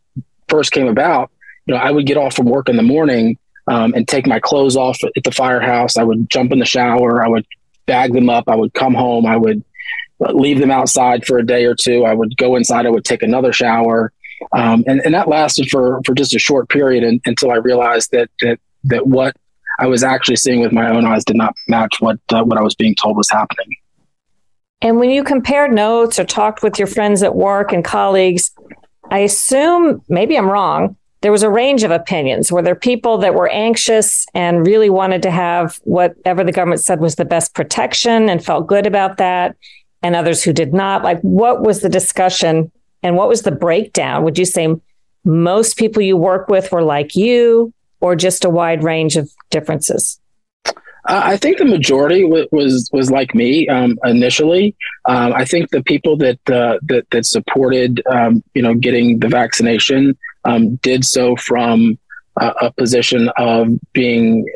first 0.48 0.72
came 0.72 0.88
about, 0.88 1.30
you 1.66 1.74
know, 1.74 1.80
I 1.80 1.90
would 1.90 2.06
get 2.06 2.16
off 2.16 2.34
from 2.34 2.46
work 2.46 2.68
in 2.68 2.76
the 2.76 2.82
morning 2.82 3.38
um, 3.66 3.92
and 3.94 4.08
take 4.08 4.26
my 4.26 4.40
clothes 4.40 4.76
off 4.76 4.98
at 5.04 5.24
the 5.24 5.30
firehouse. 5.30 5.96
I 5.96 6.04
would 6.04 6.30
jump 6.30 6.52
in 6.52 6.58
the 6.58 6.64
shower. 6.64 7.24
I 7.24 7.28
would 7.28 7.46
bag 7.86 8.12
them 8.12 8.30
up. 8.30 8.48
I 8.48 8.54
would 8.56 8.72
come 8.74 8.94
home. 8.94 9.26
I 9.26 9.36
would 9.36 9.62
leave 10.18 10.58
them 10.58 10.70
outside 10.70 11.26
for 11.26 11.38
a 11.38 11.46
day 11.46 11.64
or 11.64 11.74
two. 11.74 12.04
I 12.04 12.14
would 12.14 12.36
go 12.36 12.56
inside. 12.56 12.86
I 12.86 12.90
would 12.90 13.04
take 13.04 13.22
another 13.22 13.52
shower, 13.52 14.12
um, 14.52 14.84
and 14.86 15.00
and 15.00 15.14
that 15.14 15.28
lasted 15.28 15.68
for 15.70 16.00
for 16.04 16.14
just 16.14 16.34
a 16.34 16.38
short 16.38 16.68
period 16.68 17.20
until 17.24 17.50
I 17.50 17.56
realized 17.56 18.10
that 18.12 18.30
that 18.40 18.58
that 18.84 19.06
what 19.06 19.36
I 19.78 19.86
was 19.86 20.02
actually 20.02 20.36
seeing 20.36 20.60
with 20.60 20.72
my 20.72 20.90
own 20.90 21.04
eyes 21.06 21.24
did 21.24 21.36
not 21.36 21.54
match 21.68 21.96
what 22.00 22.18
uh, 22.30 22.42
what 22.42 22.58
I 22.58 22.62
was 22.62 22.74
being 22.74 22.94
told 22.94 23.16
was 23.16 23.30
happening. 23.30 23.76
And 24.80 24.98
when 24.98 25.10
you 25.10 25.24
compared 25.24 25.72
notes 25.72 26.18
or 26.18 26.24
talked 26.24 26.62
with 26.62 26.78
your 26.78 26.86
friends 26.86 27.22
at 27.22 27.34
work 27.34 27.72
and 27.72 27.84
colleagues, 27.84 28.52
I 29.10 29.20
assume, 29.20 30.02
maybe 30.08 30.38
I'm 30.38 30.48
wrong, 30.48 30.96
there 31.20 31.32
was 31.32 31.42
a 31.42 31.50
range 31.50 31.82
of 31.82 31.90
opinions. 31.90 32.52
Were 32.52 32.62
there 32.62 32.76
people 32.76 33.18
that 33.18 33.34
were 33.34 33.48
anxious 33.48 34.24
and 34.34 34.64
really 34.64 34.88
wanted 34.88 35.22
to 35.24 35.32
have 35.32 35.80
whatever 35.82 36.44
the 36.44 36.52
government 36.52 36.84
said 36.84 37.00
was 37.00 37.16
the 37.16 37.24
best 37.24 37.54
protection 37.54 38.28
and 38.28 38.44
felt 38.44 38.68
good 38.68 38.86
about 38.86 39.16
that, 39.16 39.56
and 40.00 40.14
others 40.14 40.44
who 40.44 40.52
did 40.52 40.72
not? 40.72 41.02
Like, 41.02 41.20
what 41.22 41.62
was 41.62 41.80
the 41.80 41.88
discussion 41.88 42.70
and 43.02 43.16
what 43.16 43.28
was 43.28 43.42
the 43.42 43.50
breakdown? 43.50 44.22
Would 44.22 44.38
you 44.38 44.44
say 44.44 44.76
most 45.24 45.76
people 45.76 46.02
you 46.02 46.16
work 46.16 46.48
with 46.48 46.70
were 46.70 46.82
like 46.82 47.16
you, 47.16 47.72
or 48.00 48.14
just 48.14 48.44
a 48.44 48.50
wide 48.50 48.84
range 48.84 49.16
of 49.16 49.28
differences? 49.50 50.20
I 51.08 51.36
think 51.38 51.56
the 51.56 51.64
majority 51.64 52.22
w- 52.22 52.48
was 52.52 52.90
was 52.92 53.10
like 53.10 53.34
me 53.34 53.66
um, 53.68 53.98
initially. 54.04 54.76
Um, 55.06 55.32
I 55.32 55.44
think 55.46 55.70
the 55.70 55.82
people 55.82 56.16
that 56.18 56.38
uh, 56.50 56.78
that 56.82 57.06
that 57.10 57.24
supported 57.24 58.02
um, 58.10 58.42
you 58.54 58.62
know 58.62 58.74
getting 58.74 59.18
the 59.18 59.28
vaccination 59.28 60.18
um, 60.44 60.76
did 60.76 61.04
so 61.04 61.34
from 61.36 61.98
a, 62.38 62.46
a 62.62 62.72
position 62.72 63.30
of 63.38 63.68
being 63.94 64.46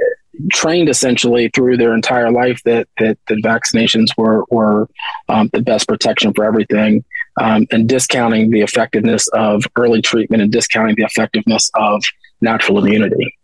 trained 0.51 0.88
essentially 0.88 1.51
through 1.55 1.77
their 1.77 1.95
entire 1.95 2.31
life 2.31 2.61
that 2.65 2.87
that, 2.99 3.19
that 3.29 3.38
vaccinations 3.43 4.09
were 4.17 4.45
were 4.51 4.88
um, 5.31 5.49
the 5.55 5.62
best 5.62 5.88
protection 5.88 6.35
for 6.35 6.45
everything, 6.45 7.03
um, 7.41 7.67
and 7.71 7.88
discounting 7.88 8.51
the 8.51 8.61
effectiveness 8.61 9.27
of 9.29 9.65
early 9.77 10.03
treatment 10.03 10.43
and 10.43 10.53
discounting 10.53 10.97
the 10.97 11.05
effectiveness 11.05 11.71
of 11.75 12.03
natural 12.43 12.79
immunity. 12.79 13.38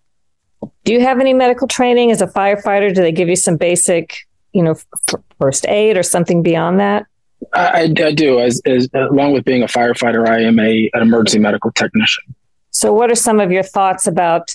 Do 0.84 0.92
you 0.92 1.00
have 1.00 1.20
any 1.20 1.34
medical 1.34 1.68
training 1.68 2.10
as 2.10 2.20
a 2.20 2.26
firefighter? 2.26 2.94
Do 2.94 3.02
they 3.02 3.12
give 3.12 3.28
you 3.28 3.36
some 3.36 3.56
basic, 3.56 4.26
you 4.52 4.62
know, 4.62 4.72
f- 4.72 5.20
first 5.38 5.66
aid 5.68 5.96
or 5.96 6.02
something 6.02 6.42
beyond 6.42 6.80
that? 6.80 7.06
I, 7.52 7.92
I 7.96 8.12
do. 8.12 8.40
As, 8.40 8.60
as, 8.66 8.88
along 8.94 9.32
with 9.32 9.44
being 9.44 9.62
a 9.62 9.66
firefighter, 9.66 10.28
I 10.28 10.40
am 10.42 10.58
a 10.58 10.90
an 10.94 11.02
emergency 11.02 11.38
medical 11.38 11.70
technician. 11.72 12.34
So, 12.70 12.92
what 12.92 13.10
are 13.10 13.14
some 13.14 13.40
of 13.40 13.52
your 13.52 13.62
thoughts 13.62 14.06
about 14.06 14.54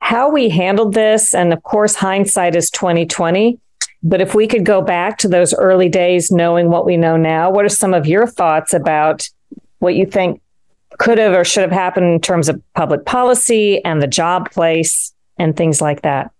how 0.00 0.30
we 0.30 0.48
handled 0.48 0.94
this? 0.94 1.34
And 1.34 1.52
of 1.52 1.62
course, 1.62 1.96
hindsight 1.96 2.54
is 2.54 2.70
twenty 2.70 3.06
twenty. 3.06 3.58
But 4.02 4.20
if 4.20 4.34
we 4.34 4.46
could 4.46 4.64
go 4.64 4.80
back 4.80 5.18
to 5.18 5.28
those 5.28 5.52
early 5.54 5.88
days, 5.88 6.30
knowing 6.30 6.70
what 6.70 6.86
we 6.86 6.96
know 6.96 7.16
now, 7.16 7.50
what 7.50 7.64
are 7.64 7.68
some 7.68 7.94
of 7.94 8.06
your 8.06 8.28
thoughts 8.28 8.72
about 8.72 9.28
what 9.80 9.96
you 9.96 10.06
think 10.06 10.40
could 10.98 11.18
have 11.18 11.32
or 11.32 11.44
should 11.44 11.62
have 11.62 11.72
happened 11.72 12.06
in 12.06 12.20
terms 12.20 12.48
of 12.48 12.60
public 12.74 13.04
policy 13.06 13.82
and 13.84 14.02
the 14.02 14.06
job 14.06 14.50
place 14.50 15.12
and 15.38 15.56
things 15.56 15.80
like 15.80 16.02
that? 16.02 16.32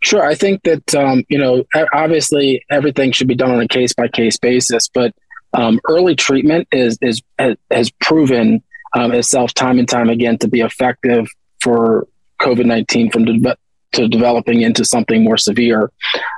Sure. 0.00 0.24
I 0.24 0.34
think 0.34 0.62
that, 0.64 0.94
um, 0.94 1.22
you 1.28 1.38
know, 1.38 1.64
obviously 1.92 2.64
everything 2.70 3.12
should 3.12 3.28
be 3.28 3.36
done 3.36 3.52
on 3.52 3.60
a 3.60 3.68
case 3.68 3.92
by 3.92 4.08
case 4.08 4.36
basis, 4.36 4.88
but 4.88 5.14
um, 5.52 5.78
early 5.88 6.16
treatment 6.16 6.66
is, 6.72 6.98
is, 7.02 7.22
has 7.70 7.90
proven 8.00 8.62
um, 8.94 9.12
itself 9.12 9.54
time 9.54 9.78
and 9.78 9.88
time 9.88 10.10
again 10.10 10.38
to 10.38 10.48
be 10.48 10.60
effective 10.60 11.28
for 11.60 12.08
COVID 12.40 12.66
19 12.66 13.10
from 13.10 13.24
de- 13.24 13.56
to 13.92 14.08
developing 14.08 14.62
into 14.62 14.84
something 14.84 15.22
more 15.22 15.36
severe. 15.36 15.92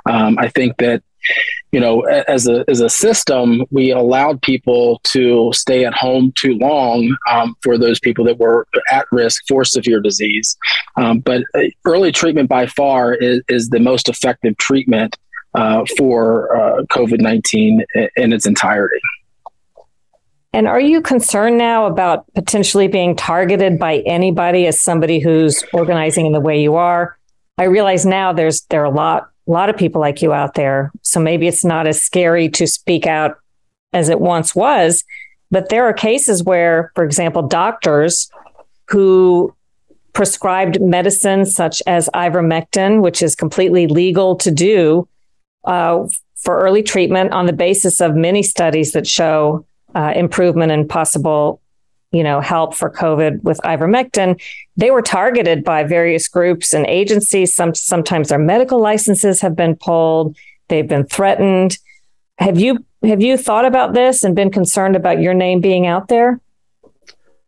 Um, 0.05 0.37
I 0.37 0.49
think 0.49 0.77
that 0.77 1.01
you 1.71 1.79
know, 1.79 2.01
as 2.01 2.47
a 2.47 2.63
as 2.69 2.79
a 2.79 2.89
system, 2.89 3.63
we 3.69 3.91
allowed 3.91 4.41
people 4.41 5.01
to 5.05 5.51
stay 5.53 5.83
at 5.83 5.93
home 5.93 6.31
too 6.39 6.53
long 6.57 7.15
um, 7.29 7.55
for 7.63 7.77
those 7.77 7.99
people 7.99 8.23
that 8.25 8.37
were 8.37 8.65
at 8.91 9.05
risk 9.11 9.43
for 9.47 9.65
severe 9.65 9.99
disease. 9.99 10.55
Um, 10.95 11.19
but 11.19 11.41
uh, 11.53 11.63
early 11.85 12.11
treatment 12.11 12.47
by 12.47 12.67
far 12.67 13.13
is, 13.13 13.41
is 13.49 13.69
the 13.69 13.79
most 13.79 14.07
effective 14.07 14.55
treatment 14.57 15.17
uh, 15.53 15.83
for 15.97 16.55
uh, 16.55 16.83
COVID 16.91 17.19
nineteen 17.19 17.83
in 18.15 18.31
its 18.31 18.45
entirety. 18.45 19.01
And 20.53 20.67
are 20.67 20.79
you 20.79 21.01
concerned 21.01 21.57
now 21.57 21.85
about 21.85 22.33
potentially 22.33 22.87
being 22.87 23.17
targeted 23.17 23.77
by 23.77 23.97
anybody 24.05 24.67
as 24.67 24.79
somebody 24.79 25.19
who's 25.19 25.61
organizing 25.73 26.25
in 26.25 26.31
the 26.31 26.39
way 26.39 26.61
you 26.61 26.75
are? 26.75 27.17
I 27.57 27.65
realize 27.65 28.05
now 28.05 28.31
there's 28.31 28.61
there 28.69 28.81
are 28.81 28.85
a 28.85 28.89
lot 28.89 29.29
a 29.47 29.51
lot 29.51 29.69
of 29.69 29.77
people 29.77 30.01
like 30.01 30.21
you 30.21 30.33
out 30.33 30.55
there. 30.55 30.91
So 31.01 31.19
maybe 31.19 31.47
it's 31.47 31.63
not 31.63 31.87
as 31.87 32.01
scary 32.01 32.49
to 32.49 32.65
speak 32.67 33.05
out 33.05 33.37
as 33.93 34.09
it 34.09 34.19
once 34.19 34.55
was. 34.55 35.03
But 35.51 35.69
there 35.69 35.85
are 35.85 35.93
cases 35.93 36.43
where, 36.43 36.91
for 36.95 37.03
example, 37.03 37.43
doctors 37.43 38.29
who 38.89 39.55
prescribed 40.13 40.81
medicines 40.81 41.53
such 41.53 41.83
as 41.85 42.09
ivermectin, 42.13 43.01
which 43.01 43.21
is 43.21 43.35
completely 43.35 43.85
legal 43.85 44.35
to 44.37 44.49
do 44.49 45.07
uh, 45.65 46.07
for 46.35 46.59
early 46.59 46.81
treatment 46.81 47.31
on 47.31 47.45
the 47.45 47.53
basis 47.53 48.01
of 48.01 48.15
many 48.15 48.41
studies 48.41 48.93
that 48.93 49.05
show 49.05 49.65
uh, 49.93 50.13
improvement 50.15 50.71
and 50.71 50.89
possible 50.89 51.61
you 52.15 52.23
know, 52.23 52.39
help 52.39 52.73
for 52.73 52.89
COVID 52.89 53.43
with 53.43 53.57
ivermectin, 53.65 54.41
they 54.77 54.89
were 54.89 55.01
targeted 55.01 55.65
by 55.65 55.83
various 55.83 56.29
groups 56.29 56.73
and 56.73 56.85
agencies. 56.87 57.53
Some 57.53 57.75
sometimes 57.75 58.29
their 58.29 58.39
medical 58.39 58.79
licenses 58.79 59.41
have 59.41 59.53
been 59.53 59.75
pulled. 59.75 60.37
They've 60.69 60.87
been 60.87 61.05
threatened. 61.05 61.77
Have 62.37 62.57
you 62.57 62.85
have 63.03 63.21
you 63.21 63.35
thought 63.35 63.65
about 63.65 63.93
this 63.93 64.23
and 64.23 64.33
been 64.33 64.49
concerned 64.49 64.95
about 64.95 65.19
your 65.19 65.33
name 65.33 65.59
being 65.59 65.87
out 65.87 66.07
there? 66.07 66.39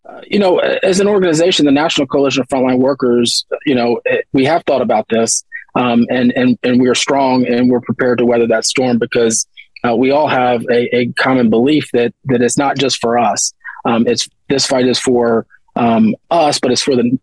Uh, 0.06 0.20
you 0.28 0.38
know, 0.38 0.60
as 0.60 1.00
an 1.00 1.08
organization, 1.08 1.66
the 1.66 1.72
National 1.72 2.06
Coalition 2.06 2.42
of 2.42 2.50
Frontline 2.50 2.80
Workers, 2.80 3.46
you 3.66 3.74
know, 3.74 4.02
eh, 4.06 4.22
we 4.34 4.44
have 4.44 4.64
thought 4.66 4.82
about 4.82 5.08
this, 5.08 5.46
um, 5.76 6.06
and 6.10 6.34
and 6.36 6.60
and 6.64 6.82
we 6.82 6.90
are 6.90 6.96
strong 6.96 7.48
and 7.48 7.72
we're 7.72 7.80
prepared 7.80 8.18
to 8.18 8.26
weather 8.26 8.48
that 8.48 8.66
storm 8.66 8.98
because 8.98 9.48
uh, 9.86 9.96
we 9.96 10.12
all 10.12 10.28
have 10.28 10.62
a, 10.70 10.94
a, 10.94 11.08
common 11.14 11.50
belief 11.50 11.90
that 11.94 12.14
that 12.26 12.42
it's 12.42 12.58
not 12.58 12.78
just 12.78 13.00
for 13.00 13.18
us. 13.18 13.54
Um, 13.88 14.02
it's 14.12 14.24
this 14.50 14.66
fight 14.72 14.88
is 14.94 15.00
for 15.00 15.46
um, 15.76 16.16
us, 16.30 16.60
but 16.60 16.70
it's 16.72 16.84
for 16.88 16.96
the 17.00 17.18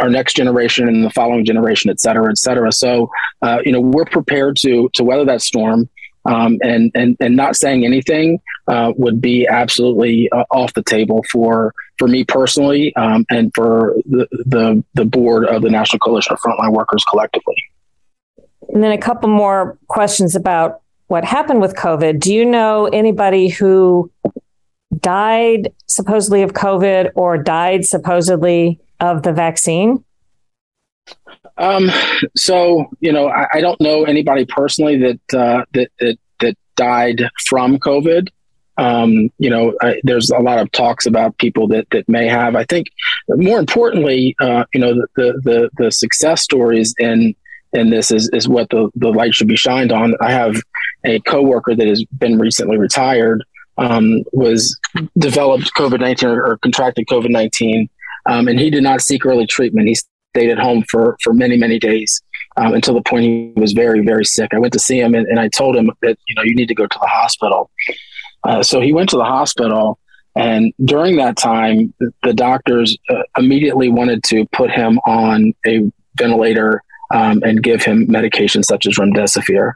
our 0.00 0.10
next 0.18 0.34
generation 0.34 0.88
and 0.88 1.04
the 1.04 1.10
following 1.10 1.44
generation, 1.44 1.90
et 1.90 2.00
cetera, 2.00 2.30
et 2.30 2.38
cetera. 2.38 2.70
So, 2.72 3.10
uh, 3.42 3.58
you 3.64 3.72
know, 3.72 3.80
we're 3.94 4.10
prepared 4.18 4.54
to 4.64 4.72
to 4.94 5.04
weather 5.04 5.26
that 5.32 5.42
storm. 5.42 5.88
Um, 6.26 6.58
and 6.62 6.92
and 6.94 7.16
and 7.18 7.34
not 7.34 7.56
saying 7.56 7.80
anything 7.86 8.40
uh, 8.68 8.92
would 9.02 9.18
be 9.22 9.48
absolutely 9.48 10.28
uh, 10.36 10.44
off 10.50 10.70
the 10.74 10.82
table 10.82 11.24
for 11.32 11.72
for 11.98 12.08
me 12.08 12.24
personally, 12.24 12.94
um, 12.96 13.24
and 13.30 13.50
for 13.54 13.94
the, 14.04 14.28
the 14.54 14.84
the 14.92 15.06
board 15.06 15.42
of 15.46 15.62
the 15.62 15.70
National 15.70 15.98
Coalition 15.98 16.34
of 16.34 16.38
Frontline 16.40 16.74
Workers 16.74 17.02
collectively. 17.08 17.56
And 18.68 18.84
then 18.84 18.92
a 18.92 18.98
couple 18.98 19.30
more 19.30 19.78
questions 19.88 20.36
about 20.36 20.82
what 21.08 21.24
happened 21.24 21.62
with 21.62 21.74
COVID. 21.74 22.20
Do 22.20 22.34
you 22.34 22.44
know 22.44 22.86
anybody 22.92 23.48
who 23.48 24.10
died 24.98 25.72
supposedly 25.86 26.42
of 26.42 26.52
COVID 26.52 27.12
or 27.14 27.38
died 27.38 27.86
supposedly 27.86 28.80
of 29.00 29.22
the 29.22 29.32
vaccine? 29.32 30.04
Um, 31.56 31.90
so 32.36 32.86
you 33.00 33.12
know, 33.12 33.28
I, 33.28 33.46
I, 33.54 33.60
don't 33.60 33.80
know 33.80 34.04
anybody 34.04 34.46
personally 34.46 34.96
that 34.98 35.38
uh, 35.38 35.64
that, 35.74 35.90
that 36.00 36.18
that 36.40 36.56
died 36.76 37.22
from 37.46 37.78
COVID. 37.78 38.28
Um, 38.78 39.28
you 39.38 39.50
know, 39.50 39.74
I, 39.82 40.00
there's 40.04 40.30
a 40.30 40.38
lot 40.38 40.58
of 40.58 40.72
talks 40.72 41.04
about 41.04 41.36
people 41.36 41.68
that 41.68 41.86
that 41.90 42.08
may 42.08 42.28
have. 42.28 42.56
I 42.56 42.64
think 42.64 42.86
more 43.28 43.58
importantly, 43.58 44.34
uh, 44.40 44.64
you 44.72 44.80
know, 44.80 44.94
the, 44.94 45.06
the, 45.16 45.40
the 45.44 45.70
the 45.76 45.92
success 45.92 46.42
stories 46.42 46.94
in 46.98 47.34
in 47.72 47.90
this 47.90 48.10
is 48.10 48.30
is 48.32 48.48
what 48.48 48.70
the 48.70 48.88
the 48.94 49.10
light 49.10 49.34
should 49.34 49.48
be 49.48 49.56
shined 49.56 49.92
on. 49.92 50.14
I 50.20 50.32
have 50.32 50.56
a 51.04 51.20
coworker 51.20 51.74
that 51.74 51.86
has 51.86 52.04
been 52.04 52.38
recently 52.38 52.78
retired 52.78 53.44
um, 53.80 54.22
was 54.32 54.78
developed 55.18 55.72
COVID 55.74 56.00
19 56.00 56.28
or, 56.28 56.44
or, 56.44 56.58
contracted 56.58 57.06
COVID 57.06 57.30
19, 57.30 57.88
um, 58.26 58.46
and 58.46 58.60
he 58.60 58.70
did 58.70 58.82
not 58.82 59.00
seek 59.00 59.26
early 59.26 59.46
treatment. 59.46 59.88
He 59.88 59.96
stayed 60.34 60.50
at 60.50 60.58
home 60.58 60.84
for, 60.88 61.16
for 61.22 61.32
many, 61.32 61.56
many 61.56 61.78
days 61.78 62.22
um, 62.56 62.74
until 62.74 62.94
the 62.94 63.02
point 63.02 63.24
he 63.24 63.52
was 63.56 63.72
very, 63.72 64.04
very 64.04 64.24
sick. 64.24 64.52
I 64.54 64.58
went 64.58 64.72
to 64.74 64.78
see 64.78 65.00
him 65.00 65.14
and, 65.14 65.26
and 65.26 65.40
I 65.40 65.48
told 65.48 65.76
him 65.76 65.90
that, 66.02 66.18
you 66.28 66.34
know, 66.34 66.42
you 66.42 66.54
need 66.54 66.68
to 66.68 66.74
go 66.74 66.86
to 66.86 66.98
the 67.00 67.06
hospital. 67.06 67.70
Uh, 68.44 68.62
so 68.62 68.80
he 68.80 68.92
went 68.92 69.08
to 69.10 69.16
the 69.16 69.24
hospital. 69.24 69.98
And 70.36 70.72
during 70.84 71.16
that 71.16 71.36
time, 71.36 71.92
the 72.22 72.32
doctors 72.32 72.96
uh, 73.08 73.22
immediately 73.36 73.88
wanted 73.88 74.22
to 74.24 74.46
put 74.52 74.70
him 74.70 74.98
on 75.06 75.52
a 75.66 75.90
ventilator 76.16 76.82
um, 77.12 77.42
and 77.42 77.62
give 77.62 77.82
him 77.82 78.06
medication 78.08 78.62
such 78.62 78.86
as 78.86 78.96
remdesivir, 78.96 79.72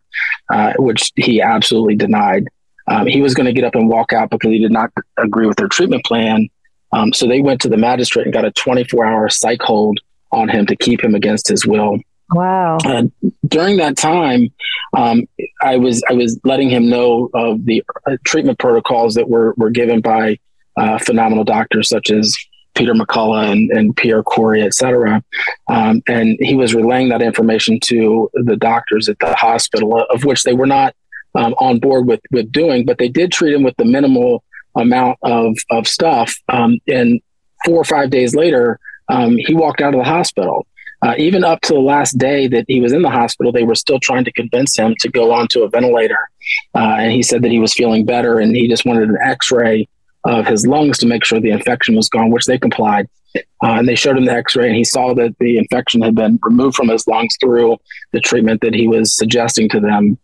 uh, 0.53 0.73
which 0.79 1.11
he 1.17 1.41
absolutely 1.41 1.97
denied. 1.97 2.49
Um, 2.87 3.07
he 3.07 3.21
was 3.21 3.35
going 3.35 3.47
to 3.47 3.53
get 3.53 3.65
up 3.65 3.75
and 3.75 3.89
walk 3.89 4.13
out 4.13 4.31
because 4.31 4.51
he 4.51 4.59
did 4.59 4.73
not 4.73 4.91
agree 5.17 5.47
with 5.47 5.57
their 5.57 5.69
treatment 5.69 6.05
plan. 6.05 6.49
Um, 6.93 7.13
so 7.13 7.27
they 7.27 7.41
went 7.41 7.61
to 7.63 7.69
the 7.69 7.77
magistrate 7.77 8.25
and 8.25 8.33
got 8.33 8.45
a 8.45 8.53
24 8.53 9.05
hour 9.07 9.29
psych 9.29 9.63
hold 9.63 10.01
on 10.33 10.49
him 10.49 10.67
to 10.67 10.77
keep 10.77 11.03
him 11.03 11.15
against 11.15 11.49
his 11.49 11.67
will. 11.67 11.99
Wow. 12.33 12.79
Uh, 12.85 13.05
during 13.47 13.77
that 13.79 13.97
time, 13.97 14.53
um, 14.97 15.27
I 15.63 15.77
was 15.77 16.03
I 16.09 16.15
was 16.15 16.39
letting 16.45 16.71
him 16.71 16.89
know 16.89 17.31
of 17.35 17.65
the 17.65 17.83
uh, 18.07 18.17
treatment 18.25 18.59
protocols 18.59 19.15
that 19.15 19.29
were 19.29 19.55
were 19.57 19.71
given 19.71 20.01
by 20.01 20.39
uh, 20.77 20.99
phenomenal 20.99 21.45
doctors 21.45 21.89
such 21.89 22.11
as 22.11 22.37
Peter 22.75 22.93
McCullough 22.93 23.53
and, 23.53 23.71
and 23.71 23.97
Pierre 23.97 24.23
Kory, 24.23 24.63
et 24.63 24.75
cetera. 24.75 25.23
Um, 25.69 26.03
and 26.09 26.37
he 26.41 26.57
was 26.57 26.75
relaying 26.75 27.11
that 27.11 27.23
information 27.23 27.79
to 27.85 28.29
the 28.35 28.57
doctors 28.57 29.09
at 29.09 29.19
the 29.21 29.35
hospital, 29.35 30.05
of 30.11 30.25
which 30.25 30.43
they 30.43 30.55
were 30.55 30.67
not 30.67 30.95
um, 31.35 31.55
on 31.55 31.79
board 31.79 32.07
with 32.07 32.21
with 32.31 32.51
doing, 32.53 32.85
but 32.85 32.99
they 32.99 33.09
did 33.09 33.33
treat 33.33 33.55
him 33.55 33.63
with 33.63 33.77
the 33.77 33.85
minimal 33.85 34.45
amount 34.77 35.19
of 35.23 35.57
of 35.71 35.87
stuff. 35.87 36.35
Um, 36.49 36.79
and 36.89 37.21
four 37.65 37.77
or 37.77 37.85
five 37.85 38.11
days 38.11 38.35
later, 38.35 38.79
um, 39.09 39.37
he 39.37 39.55
walked 39.55 39.81
out 39.81 39.95
of 39.95 39.99
the 39.99 40.05
hospital. 40.11 40.67
Uh, 41.03 41.15
even 41.19 41.45
up 41.45 41.61
to 41.61 41.75
the 41.75 41.81
last 41.81 42.17
day 42.17 42.49
that 42.49 42.65
he 42.67 42.81
was 42.81 42.93
in 42.93 43.03
the 43.03 43.11
hospital, 43.11 43.53
they 43.53 43.63
were 43.63 43.75
still 43.75 43.99
trying 44.01 44.25
to 44.25 44.33
convince 44.33 44.79
him 44.79 44.95
to 45.01 45.11
go 45.11 45.33
onto 45.33 45.63
a 45.63 45.69
ventilator. 45.69 46.31
Uh, 46.75 46.97
and 46.99 47.13
he 47.13 47.23
said 47.23 47.43
that 47.43 47.51
he 47.51 47.59
was 47.59 47.75
feeling 47.75 48.07
better, 48.07 48.39
and 48.39 48.57
he 48.57 48.69
just 48.69 48.87
wanted 48.87 49.11
an 49.11 49.19
X-ray 49.23 49.87
of 50.25 50.47
his 50.47 50.67
lungs 50.67 50.97
to 50.99 51.07
make 51.07 51.23
sure 51.23 51.39
the 51.39 51.51
infection 51.51 51.95
was 51.95 52.09
gone, 52.09 52.31
which 52.31 52.47
they 52.47 52.59
complied. 52.59 53.07
Uh, 53.37 53.41
and 53.79 53.89
they 53.89 53.95
showed 53.95 54.17
him 54.17 54.25
the 54.25 54.33
X-ray, 54.33 54.69
and 54.69 54.77
he 54.77 54.85
saw 54.85 55.13
that 55.13 55.37
the 55.41 55.59
infection 55.59 56.01
had 56.01 56.15
been 56.15 56.39
removed 56.43 56.77
from 56.77 56.89
his 56.89 57.07
lungs 57.07 57.37
through 57.39 57.77
the 58.13 58.21
treatment 58.21 58.63
that 58.63 58.73
he 58.73 58.89
was 58.89 59.15
suggesting 59.15 59.69
to 59.69 59.81
them 59.81 60.17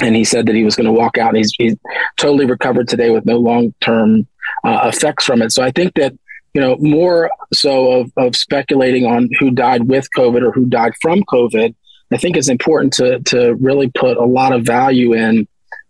and 0.00 0.14
he 0.14 0.24
said 0.24 0.46
that 0.46 0.54
he 0.54 0.64
was 0.64 0.76
going 0.76 0.86
to 0.86 0.92
walk 0.92 1.18
out. 1.18 1.34
He's, 1.34 1.52
he's 1.58 1.76
totally 2.16 2.46
recovered 2.46 2.88
today 2.88 3.10
with 3.10 3.24
no 3.26 3.38
long 3.38 3.74
term 3.80 4.26
uh, 4.64 4.90
effects 4.92 5.24
from 5.24 5.42
it. 5.42 5.52
So 5.52 5.62
I 5.62 5.70
think 5.70 5.94
that 5.94 6.14
you 6.56 6.62
know, 6.62 6.76
more 6.78 7.30
so 7.52 8.00
of, 8.00 8.12
of 8.16 8.34
speculating 8.34 9.04
on 9.04 9.28
who 9.38 9.50
died 9.50 9.88
with 9.88 10.08
COVID 10.16 10.40
or 10.40 10.52
who 10.52 10.64
died 10.64 10.94
from 11.02 11.22
COVID, 11.24 11.74
I 12.10 12.16
think 12.16 12.34
it's 12.34 12.48
important 12.48 12.94
to 12.94 13.20
to 13.24 13.54
really 13.56 13.90
put 13.90 14.16
a 14.16 14.24
lot 14.24 14.52
of 14.52 14.64
value 14.64 15.12
in 15.12 15.46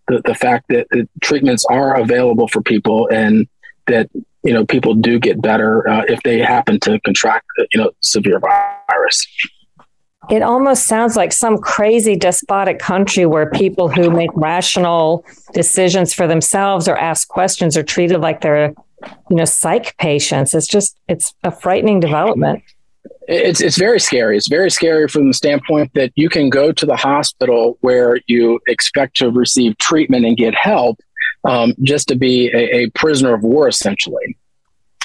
the, 0.08 0.22
the 0.24 0.34
fact 0.34 0.64
that, 0.70 0.88
that 0.90 1.08
treatments 1.22 1.64
are 1.70 1.96
available 1.96 2.48
for 2.48 2.62
people 2.62 3.08
and 3.12 3.46
that 3.86 4.10
you 4.42 4.52
know 4.52 4.66
people 4.66 4.94
do 4.94 5.20
get 5.20 5.40
better 5.40 5.88
uh, 5.88 6.02
if 6.08 6.20
they 6.24 6.40
happen 6.40 6.80
to 6.80 6.98
contract 7.02 7.46
you 7.70 7.80
know 7.80 7.92
severe 8.02 8.40
virus. 8.40 9.24
It 10.30 10.42
almost 10.42 10.86
sounds 10.86 11.16
like 11.16 11.32
some 11.32 11.58
crazy 11.58 12.16
despotic 12.16 12.78
country 12.78 13.26
where 13.26 13.48
people 13.50 13.88
who 13.88 14.10
make 14.10 14.30
rational 14.34 15.24
decisions 15.52 16.12
for 16.12 16.26
themselves 16.26 16.88
or 16.88 16.96
ask 16.96 17.28
questions 17.28 17.76
are 17.76 17.82
treated 17.82 18.20
like 18.20 18.40
they're 18.40 18.74
you 19.30 19.36
know, 19.36 19.44
psych 19.44 19.96
patients. 19.98 20.54
It's 20.54 20.66
just, 20.66 20.98
it's 21.08 21.34
a 21.44 21.50
frightening 21.50 22.00
development. 22.00 22.62
It's, 23.28 23.60
it's 23.60 23.76
very 23.76 24.00
scary. 24.00 24.36
It's 24.36 24.48
very 24.48 24.70
scary 24.70 25.08
from 25.08 25.28
the 25.28 25.34
standpoint 25.34 25.92
that 25.94 26.12
you 26.14 26.28
can 26.28 26.48
go 26.48 26.72
to 26.72 26.86
the 26.86 26.96
hospital 26.96 27.76
where 27.80 28.20
you 28.26 28.60
expect 28.68 29.16
to 29.18 29.30
receive 29.30 29.76
treatment 29.78 30.24
and 30.24 30.36
get 30.36 30.54
help 30.54 31.00
um, 31.44 31.74
just 31.82 32.08
to 32.08 32.16
be 32.16 32.48
a, 32.52 32.76
a, 32.76 32.90
prisoner 32.90 33.34
of 33.34 33.42
war, 33.42 33.68
essentially. 33.68 34.36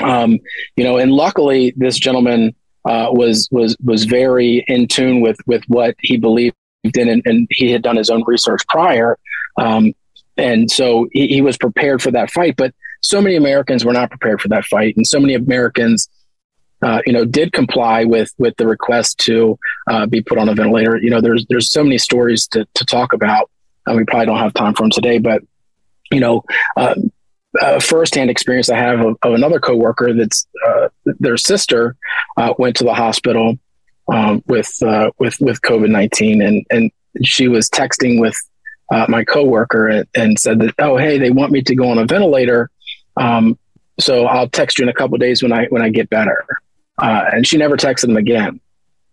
Um, 0.01 0.39
you 0.75 0.84
know, 0.84 0.97
and 0.97 1.12
luckily, 1.12 1.73
this 1.75 1.99
gentleman 1.99 2.55
uh, 2.86 3.10
was 3.12 3.48
was 3.52 3.78
was 3.84 4.06
very 4.06 4.63
in 4.67 4.88
tune 4.88 5.22
with 5.22 5.38
with 5.46 5.63
what 5.67 5.96
he 6.00 6.17
believed 6.17 6.56
in, 6.84 7.10
and, 7.10 7.22
and 7.26 7.48
he 7.52 7.72
had 7.72 7.82
done 7.82 7.96
his 7.96 8.10
own 8.10 8.24
research 8.26 8.62
prior, 8.67 9.17
um, 9.60 9.94
and 10.38 10.70
so 10.72 11.08
he, 11.12 11.28
he 11.28 11.41
was 11.41 11.58
prepared 11.58 12.02
for 12.02 12.12
that 12.12 12.32
fight. 12.32 12.56
But 12.56 12.74
so 13.02 13.22
many 13.22 13.36
Americans 13.36 13.86
were 13.86 13.94
not 13.94 14.10
prepared 14.10 14.41
for 14.41 14.48
that 14.50 14.65
fight, 14.65 14.96
and 14.98 15.06
so 15.06 15.20
many 15.20 15.36
Americans, 15.36 16.10
uh, 16.82 17.02
you 17.06 17.13
know, 17.13 17.26
did 17.26 17.54
comply 17.54 18.04
with 18.06 18.32
with 18.39 18.56
the 18.58 18.67
request 18.67 19.20
to 19.20 19.58
uh, 19.89 20.06
be 20.08 20.22
put 20.22 20.38
on 20.38 20.50
a 20.50 20.56
ventilator. 20.56 20.98
You 20.98 21.12
know, 21.12 21.22
there's 21.22 21.46
there's 21.50 21.72
so 21.72 21.84
many 21.84 21.98
stories 21.98 22.48
to 22.48 22.67
to 22.74 22.86
talk 22.86 23.13
about. 23.13 23.50
and 23.86 23.98
we 23.98 24.06
probably 24.06 24.26
don't 24.26 24.39
have 24.39 24.54
time 24.54 24.74
for 24.74 24.84
them 24.84 24.91
today, 24.91 25.20
but 25.20 25.41
you 26.12 26.20
know. 26.20 26.44
Uh, 27.60 27.80
firsthand 27.82 28.30
experience 28.30 28.70
I 28.70 28.78
have 28.78 29.02
of, 29.02 29.18
of 29.24 29.34
another 29.34 29.60
coworker 29.60 30.14
that's 30.14 30.48
uh, 30.66 30.88
their 31.20 31.36
sister 31.36 31.98
uh, 32.38 32.54
went 32.58 32.78
to 32.78 32.86
the 32.86 32.94
hospital 32.94 33.58
um, 34.08 34.42
with 34.48 34.72
uh, 34.82 35.12
with 35.20 35.40
with 35.42 35.62
COVID 35.62 35.90
nineteen, 35.90 36.42
and 36.42 36.66
and 36.70 36.92
she 37.24 37.50
was 37.50 37.70
texting 37.70 38.22
with 38.22 38.38
uh, 38.90 39.06
my 39.10 39.26
coworker 39.26 39.88
and, 39.90 40.08
and 40.16 40.40
said 40.40 40.60
that 40.60 40.76
oh 40.80 40.96
hey 40.96 41.18
they 41.18 41.30
want 41.30 41.52
me 41.52 41.62
to 41.64 41.76
go 41.76 41.90
on 41.90 41.98
a 41.98 42.06
ventilator 42.06 42.70
um, 43.18 43.58
so 44.00 44.26
I'll 44.26 44.50
text 44.50 44.80
you 44.80 44.84
in 44.84 44.90
a 44.90 44.94
couple 44.94 45.18
days 45.18 45.44
when 45.44 45.52
I 45.52 45.66
when 45.68 45.82
I 45.82 45.90
get 45.90 46.10
better. 46.10 46.46
Uh, 46.98 47.26
and 47.32 47.48
she 47.48 47.58
never 47.58 47.78
texted 47.78 48.10
him 48.10 48.18
again. 48.18 48.60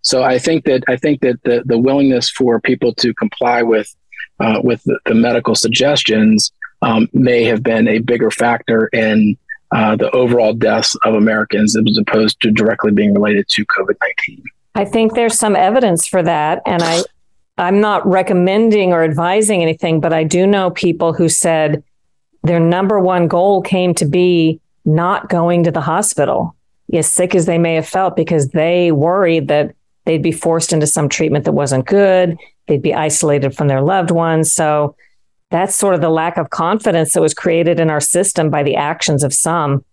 So 0.03 0.22
I 0.22 0.38
think 0.38 0.64
that 0.64 0.83
I 0.88 0.96
think 0.96 1.20
that 1.20 1.42
the 1.42 1.62
the 1.64 1.79
willingness 1.79 2.31
for 2.31 2.61
people 2.61 2.94
to 2.94 3.14
comply 3.14 3.62
with 3.62 3.94
with 4.62 4.83
the, 4.85 4.98
the, 5.05 5.14
medical 5.14 5.57
suggestions 5.57 6.53
um, 6.82 7.08
may 7.12 7.44
have 7.44 7.62
been 7.62 7.88
a 7.88 7.98
bigger 7.98 8.30
factor 8.30 8.88
in 8.92 9.36
uh, 9.70 9.96
the 9.96 10.10
overall 10.12 10.52
deaths 10.52 10.96
of 11.04 11.14
Americans 11.14 11.76
as 11.76 11.98
opposed 11.98 12.40
to 12.40 12.50
directly 12.50 12.92
being 12.92 13.14
related 13.14 13.48
to 13.48 13.64
COVID 13.66 13.96
nineteen. 14.00 14.42
I 14.74 14.84
think 14.84 15.14
there's 15.14 15.38
some 15.38 15.56
evidence 15.56 16.06
for 16.06 16.22
that, 16.22 16.62
and 16.64 16.82
I 16.82 17.02
I'm 17.58 17.80
not 17.80 18.06
recommending 18.06 18.92
or 18.92 19.02
advising 19.02 19.62
anything, 19.62 20.00
but 20.00 20.12
I 20.12 20.24
do 20.24 20.46
know 20.46 20.70
people 20.70 21.12
who 21.12 21.28
said 21.28 21.82
their 22.44 22.60
number 22.60 23.00
one 23.00 23.26
goal 23.26 23.62
came 23.62 23.94
to 23.94 24.04
be 24.04 24.60
not 24.84 25.28
going 25.28 25.64
to 25.64 25.72
the 25.72 25.80
hospital, 25.80 26.54
as 26.92 27.12
sick 27.12 27.34
as 27.34 27.46
they 27.46 27.58
may 27.58 27.74
have 27.74 27.88
felt, 27.88 28.14
because 28.14 28.50
they 28.50 28.92
worried 28.92 29.48
that 29.48 29.74
they'd 30.04 30.22
be 30.22 30.32
forced 30.32 30.72
into 30.72 30.86
some 30.86 31.08
treatment 31.08 31.44
that 31.44 31.52
wasn't 31.52 31.84
good. 31.84 32.38
They'd 32.68 32.80
be 32.80 32.94
isolated 32.94 33.56
from 33.56 33.68
their 33.68 33.82
loved 33.82 34.12
ones. 34.12 34.52
So 34.52 34.94
that's 35.50 35.74
sort 35.74 35.94
of 35.94 36.00
the 36.00 36.11
lack 36.11 36.37
of 36.37 36.50
confidence 36.50 37.12
that 37.12 37.22
was 37.22 37.34
created 37.34 37.80
in 37.80 37.90
our 37.90 38.00
system 38.00 38.50
by 38.50 38.62
the 38.62 38.76
actions 38.76 39.22
of 39.22 39.32
some. 39.32 39.84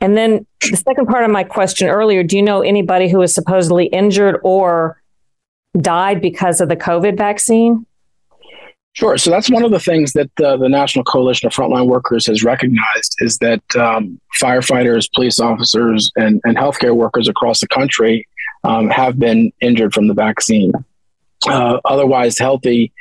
And 0.00 0.16
then 0.16 0.46
the 0.60 0.76
second 0.76 1.06
part 1.06 1.24
of 1.24 1.30
my 1.30 1.44
question 1.44 1.88
earlier 1.88 2.22
do 2.22 2.36
you 2.36 2.42
know 2.42 2.62
anybody 2.62 3.08
who 3.08 3.18
was 3.18 3.34
supposedly 3.34 3.86
injured 3.86 4.38
or 4.42 5.00
died 5.80 6.20
because 6.20 6.60
of 6.60 6.68
the 6.68 6.76
COVID 6.76 7.16
vaccine? 7.16 7.84
Sure. 8.94 9.16
So 9.16 9.30
that's 9.30 9.48
one 9.48 9.62
of 9.62 9.70
the 9.70 9.78
things 9.78 10.12
that 10.14 10.30
uh, 10.40 10.56
the 10.56 10.68
National 10.68 11.04
Coalition 11.04 11.46
of 11.46 11.52
Frontline 11.52 11.86
Workers 11.86 12.26
has 12.26 12.42
recognized 12.42 13.14
is 13.18 13.38
that 13.38 13.62
um, 13.76 14.20
firefighters, 14.40 15.08
police 15.14 15.38
officers, 15.38 16.10
and, 16.16 16.40
and 16.44 16.56
healthcare 16.56 16.96
workers 16.96 17.28
across 17.28 17.60
the 17.60 17.68
country 17.68 18.26
um, 18.64 18.90
have 18.90 19.16
been 19.16 19.52
injured 19.60 19.94
from 19.94 20.08
the 20.08 20.14
vaccine. 20.14 20.72
Uh, 21.46 21.78
otherwise, 21.84 22.38
healthy 22.38 22.92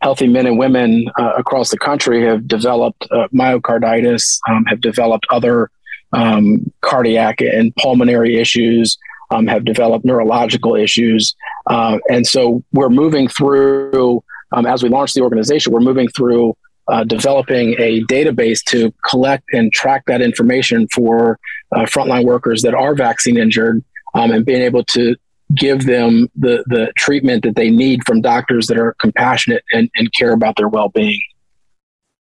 healthy 0.00 0.26
men 0.26 0.46
and 0.46 0.58
women 0.58 1.06
uh, 1.18 1.32
across 1.36 1.70
the 1.70 1.78
country 1.78 2.24
have 2.24 2.46
developed 2.46 3.06
uh, 3.10 3.28
myocarditis, 3.34 4.38
um, 4.48 4.64
have 4.66 4.80
developed 4.80 5.26
other 5.30 5.70
um, 6.12 6.72
cardiac 6.80 7.40
and 7.40 7.74
pulmonary 7.76 8.36
issues, 8.36 8.96
um, 9.30 9.46
have 9.46 9.64
developed 9.64 10.04
neurological 10.04 10.74
issues, 10.74 11.34
uh, 11.66 11.98
and 12.08 12.26
so 12.26 12.62
we're 12.72 12.88
moving 12.88 13.28
through 13.28 14.22
um, 14.52 14.66
as 14.66 14.82
we 14.82 14.88
launch 14.88 15.12
the 15.14 15.20
organization, 15.20 15.72
we're 15.72 15.80
moving 15.80 16.08
through 16.08 16.56
uh, 16.88 17.04
developing 17.04 17.74
a 17.78 18.02
database 18.04 18.62
to 18.64 18.92
collect 19.08 19.44
and 19.52 19.72
track 19.72 20.04
that 20.06 20.22
information 20.22 20.88
for 20.94 21.38
uh, 21.72 21.80
frontline 21.80 22.24
workers 22.24 22.62
that 22.62 22.74
are 22.74 22.94
vaccine 22.94 23.36
injured 23.36 23.84
um, 24.14 24.30
and 24.30 24.46
being 24.46 24.62
able 24.62 24.82
to 24.82 25.14
give 25.54 25.86
them 25.86 26.28
the, 26.36 26.64
the 26.66 26.92
treatment 26.96 27.42
that 27.44 27.56
they 27.56 27.70
need 27.70 28.04
from 28.04 28.20
doctors 28.20 28.66
that 28.66 28.78
are 28.78 28.94
compassionate 29.00 29.64
and, 29.72 29.90
and 29.96 30.12
care 30.12 30.32
about 30.32 30.56
their 30.56 30.68
well-being. 30.68 31.20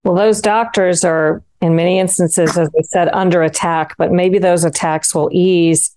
Well, 0.02 0.14
those 0.14 0.40
doctors 0.40 1.04
are 1.04 1.42
in 1.60 1.76
many 1.76 1.98
instances, 1.98 2.58
as 2.58 2.68
I 2.68 2.82
said, 2.82 3.08
under 3.12 3.42
attack, 3.42 3.96
but 3.96 4.12
maybe 4.12 4.38
those 4.38 4.64
attacks 4.64 5.14
will 5.14 5.30
ease 5.32 5.96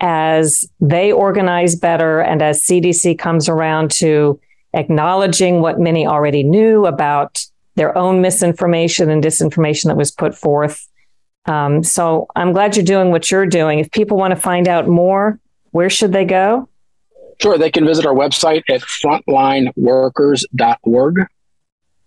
as 0.00 0.64
they 0.80 1.10
organize 1.10 1.74
better 1.74 2.20
and 2.20 2.40
as 2.40 2.62
CDC 2.62 3.18
comes 3.18 3.48
around 3.48 3.90
to 3.90 4.38
acknowledging 4.74 5.60
what 5.60 5.80
many 5.80 6.06
already 6.06 6.44
knew 6.44 6.86
about 6.86 7.44
their 7.74 7.96
own 7.96 8.20
misinformation 8.20 9.10
and 9.10 9.24
disinformation 9.24 9.84
that 9.84 9.96
was 9.96 10.10
put 10.10 10.36
forth. 10.36 10.86
Um, 11.46 11.82
so 11.82 12.28
I'm 12.36 12.52
glad 12.52 12.76
you're 12.76 12.84
doing 12.84 13.10
what 13.10 13.30
you're 13.30 13.46
doing. 13.46 13.78
If 13.78 13.90
people 13.90 14.18
want 14.18 14.32
to 14.34 14.40
find 14.40 14.68
out 14.68 14.86
more, 14.86 15.40
where 15.70 15.90
should 15.90 16.12
they 16.12 16.24
go? 16.24 16.68
Sure, 17.40 17.56
they 17.56 17.70
can 17.70 17.86
visit 17.86 18.04
our 18.04 18.14
website 18.14 18.62
at 18.68 18.80
frontlineworkers.org. 18.80 21.26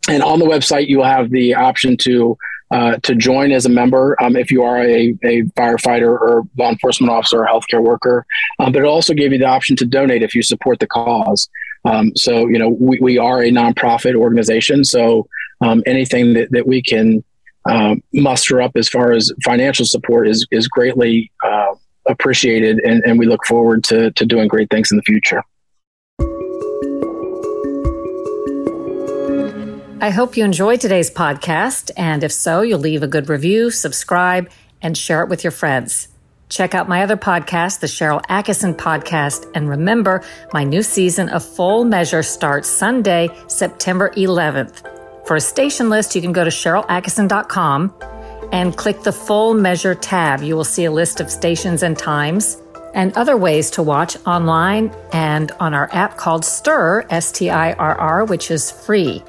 And 0.10 0.24
on 0.24 0.40
the 0.40 0.46
website, 0.46 0.88
you'll 0.88 1.04
have 1.04 1.30
the 1.30 1.54
option 1.56 1.96
to 1.98 2.38
uh, 2.72 2.96
to 3.04 3.14
join 3.16 3.52
as 3.52 3.66
a 3.66 3.70
member 3.70 4.16
um, 4.24 4.38
if 4.38 4.50
you 4.50 4.64
are 4.64 4.78
a, 4.78 5.14
a 5.24 5.44
firefighter 5.58 6.08
or 6.08 6.44
law 6.58 6.70
enforcement 6.70 7.12
officer 7.12 7.44
or 7.44 7.48
healthcare 7.48 7.84
worker. 7.84 8.26
Um, 8.60 8.72
but 8.72 8.80
it'll 8.80 8.94
also 8.94 9.14
give 9.14 9.34
you 9.34 9.38
the 9.38 9.46
option 9.46 9.76
to 9.76 9.86
donate 9.86 10.24
if 10.24 10.34
you 10.34 10.42
support 10.42 10.80
the 10.80 10.88
cause. 10.88 11.50
Um, 11.84 12.16
so, 12.16 12.48
you 12.48 12.58
know, 12.58 12.70
we, 12.70 12.98
we 13.02 13.18
are 13.18 13.44
a 13.44 13.52
nonprofit 13.52 14.16
organization. 14.16 14.86
So 14.86 15.28
um, 15.60 15.84
anything 15.86 16.34
that, 16.36 16.52
that 16.52 16.66
we 16.66 16.82
can 16.82 17.26
um, 17.70 18.02
muster 18.14 18.62
up 18.62 18.72
as 18.76 18.88
far 18.88 19.12
as 19.12 19.34
financial 19.44 19.86
support 19.86 20.30
is, 20.30 20.48
is 20.52 20.68
greatly 20.68 21.30
uh, 21.46 21.76
appreciated. 22.08 22.80
And, 22.80 23.04
and 23.04 23.20
we 23.20 23.26
look 23.26 23.46
forward 23.46 23.84
to, 23.86 24.12
to 24.12 24.26
doing 24.26 24.48
great 24.48 24.70
things 24.70 24.92
in 24.92 24.98
the 24.98 25.04
future. 25.04 25.44
I 30.04 30.10
hope 30.10 30.36
you 30.36 30.44
enjoyed 30.44 30.82
today's 30.82 31.12
podcast. 31.12 31.92
And 31.96 32.24
if 32.24 32.32
so, 32.32 32.62
you'll 32.62 32.80
leave 32.80 33.04
a 33.04 33.08
good 33.08 33.30
review, 33.30 33.70
subscribe, 33.70 34.50
and 34.82 34.98
share 34.98 35.22
it 35.22 35.30
with 35.30 35.44
your 35.44 35.52
friends. 35.52 36.08
Check 36.50 36.74
out 36.74 36.90
my 36.90 37.04
other 37.04 37.16
podcast, 37.16 37.82
the 37.82 37.88
Sharyl 37.88 38.22
Attkisson 38.26 38.76
Podcast. 38.76 39.50
And 39.54 39.70
remember, 39.70 40.24
my 40.54 40.64
new 40.64 40.82
season 40.82 41.30
of 41.30 41.46
Full 41.46 41.86
Measure 41.86 42.24
starts 42.24 42.68
Sunday, 42.68 43.30
September 43.48 44.10
11th. 44.18 44.88
For 45.28 45.36
a 45.36 45.42
station 45.42 45.90
list, 45.90 46.16
you 46.16 46.22
can 46.22 46.34
go 46.34 46.44
to 46.44 46.50
SharylAttkisson.com 46.50 47.94
and 48.52 48.76
click 48.76 49.04
the 49.04 49.12
Full 49.12 49.54
Measure 49.54 49.96
tab. 49.96 50.42
You 50.42 50.56
will 50.56 50.64
see 50.64 50.86
a 50.86 50.92
list 50.92 51.20
of 51.20 51.32
stations 51.32 51.84
and 51.84 51.98
times 51.98 52.58
and 52.94 53.14
other 53.14 53.38
ways 53.38 53.72
to 53.72 53.84
watch 53.84 54.18
online 54.26 54.94
and 55.14 55.52
on 55.60 55.74
our 55.74 55.90
app 55.94 56.18
called 56.18 56.44
Stirr, 56.44 57.06
S 57.10 57.32
T 57.32 57.50
I 57.50 57.74
R 57.74 57.96
R, 57.96 58.26
which 58.26 58.52
is 58.52 58.72
free. 58.72 59.24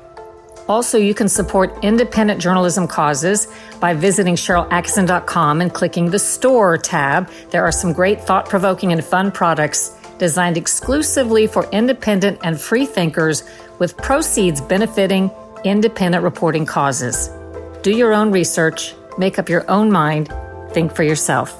Also, 0.68 0.96
you 0.96 1.12
can 1.12 1.28
support 1.28 1.72
independent 1.82 2.40
journalism 2.40 2.86
causes 2.86 3.48
by 3.80 3.94
visiting 3.94 4.36
SharylAttkisson.com 4.36 5.60
and 5.60 5.74
clicking 5.74 6.10
the 6.10 6.18
Store 6.18 6.78
tab. 6.78 7.28
There 7.50 7.64
are 7.64 7.72
some 7.72 7.92
great 7.92 8.20
thought 8.22 8.48
provoking 8.48 8.92
and 8.92 9.04
fun 9.04 9.32
products 9.32 9.96
designed 10.18 10.56
exclusively 10.56 11.48
for 11.48 11.68
independent 11.72 12.38
and 12.44 12.60
free 12.60 12.86
thinkers 12.86 13.42
with 13.80 13.96
proceeds 13.96 14.60
benefiting 14.60 15.30
independent 15.64 16.22
reporting 16.22 16.64
causes. 16.64 17.28
Do 17.82 17.90
your 17.90 18.12
own 18.12 18.30
research, 18.30 18.94
make 19.18 19.38
up 19.38 19.48
your 19.48 19.68
own 19.70 19.90
mind, 19.90 20.32
think 20.70 20.94
for 20.94 21.02
yourself. 21.02 21.54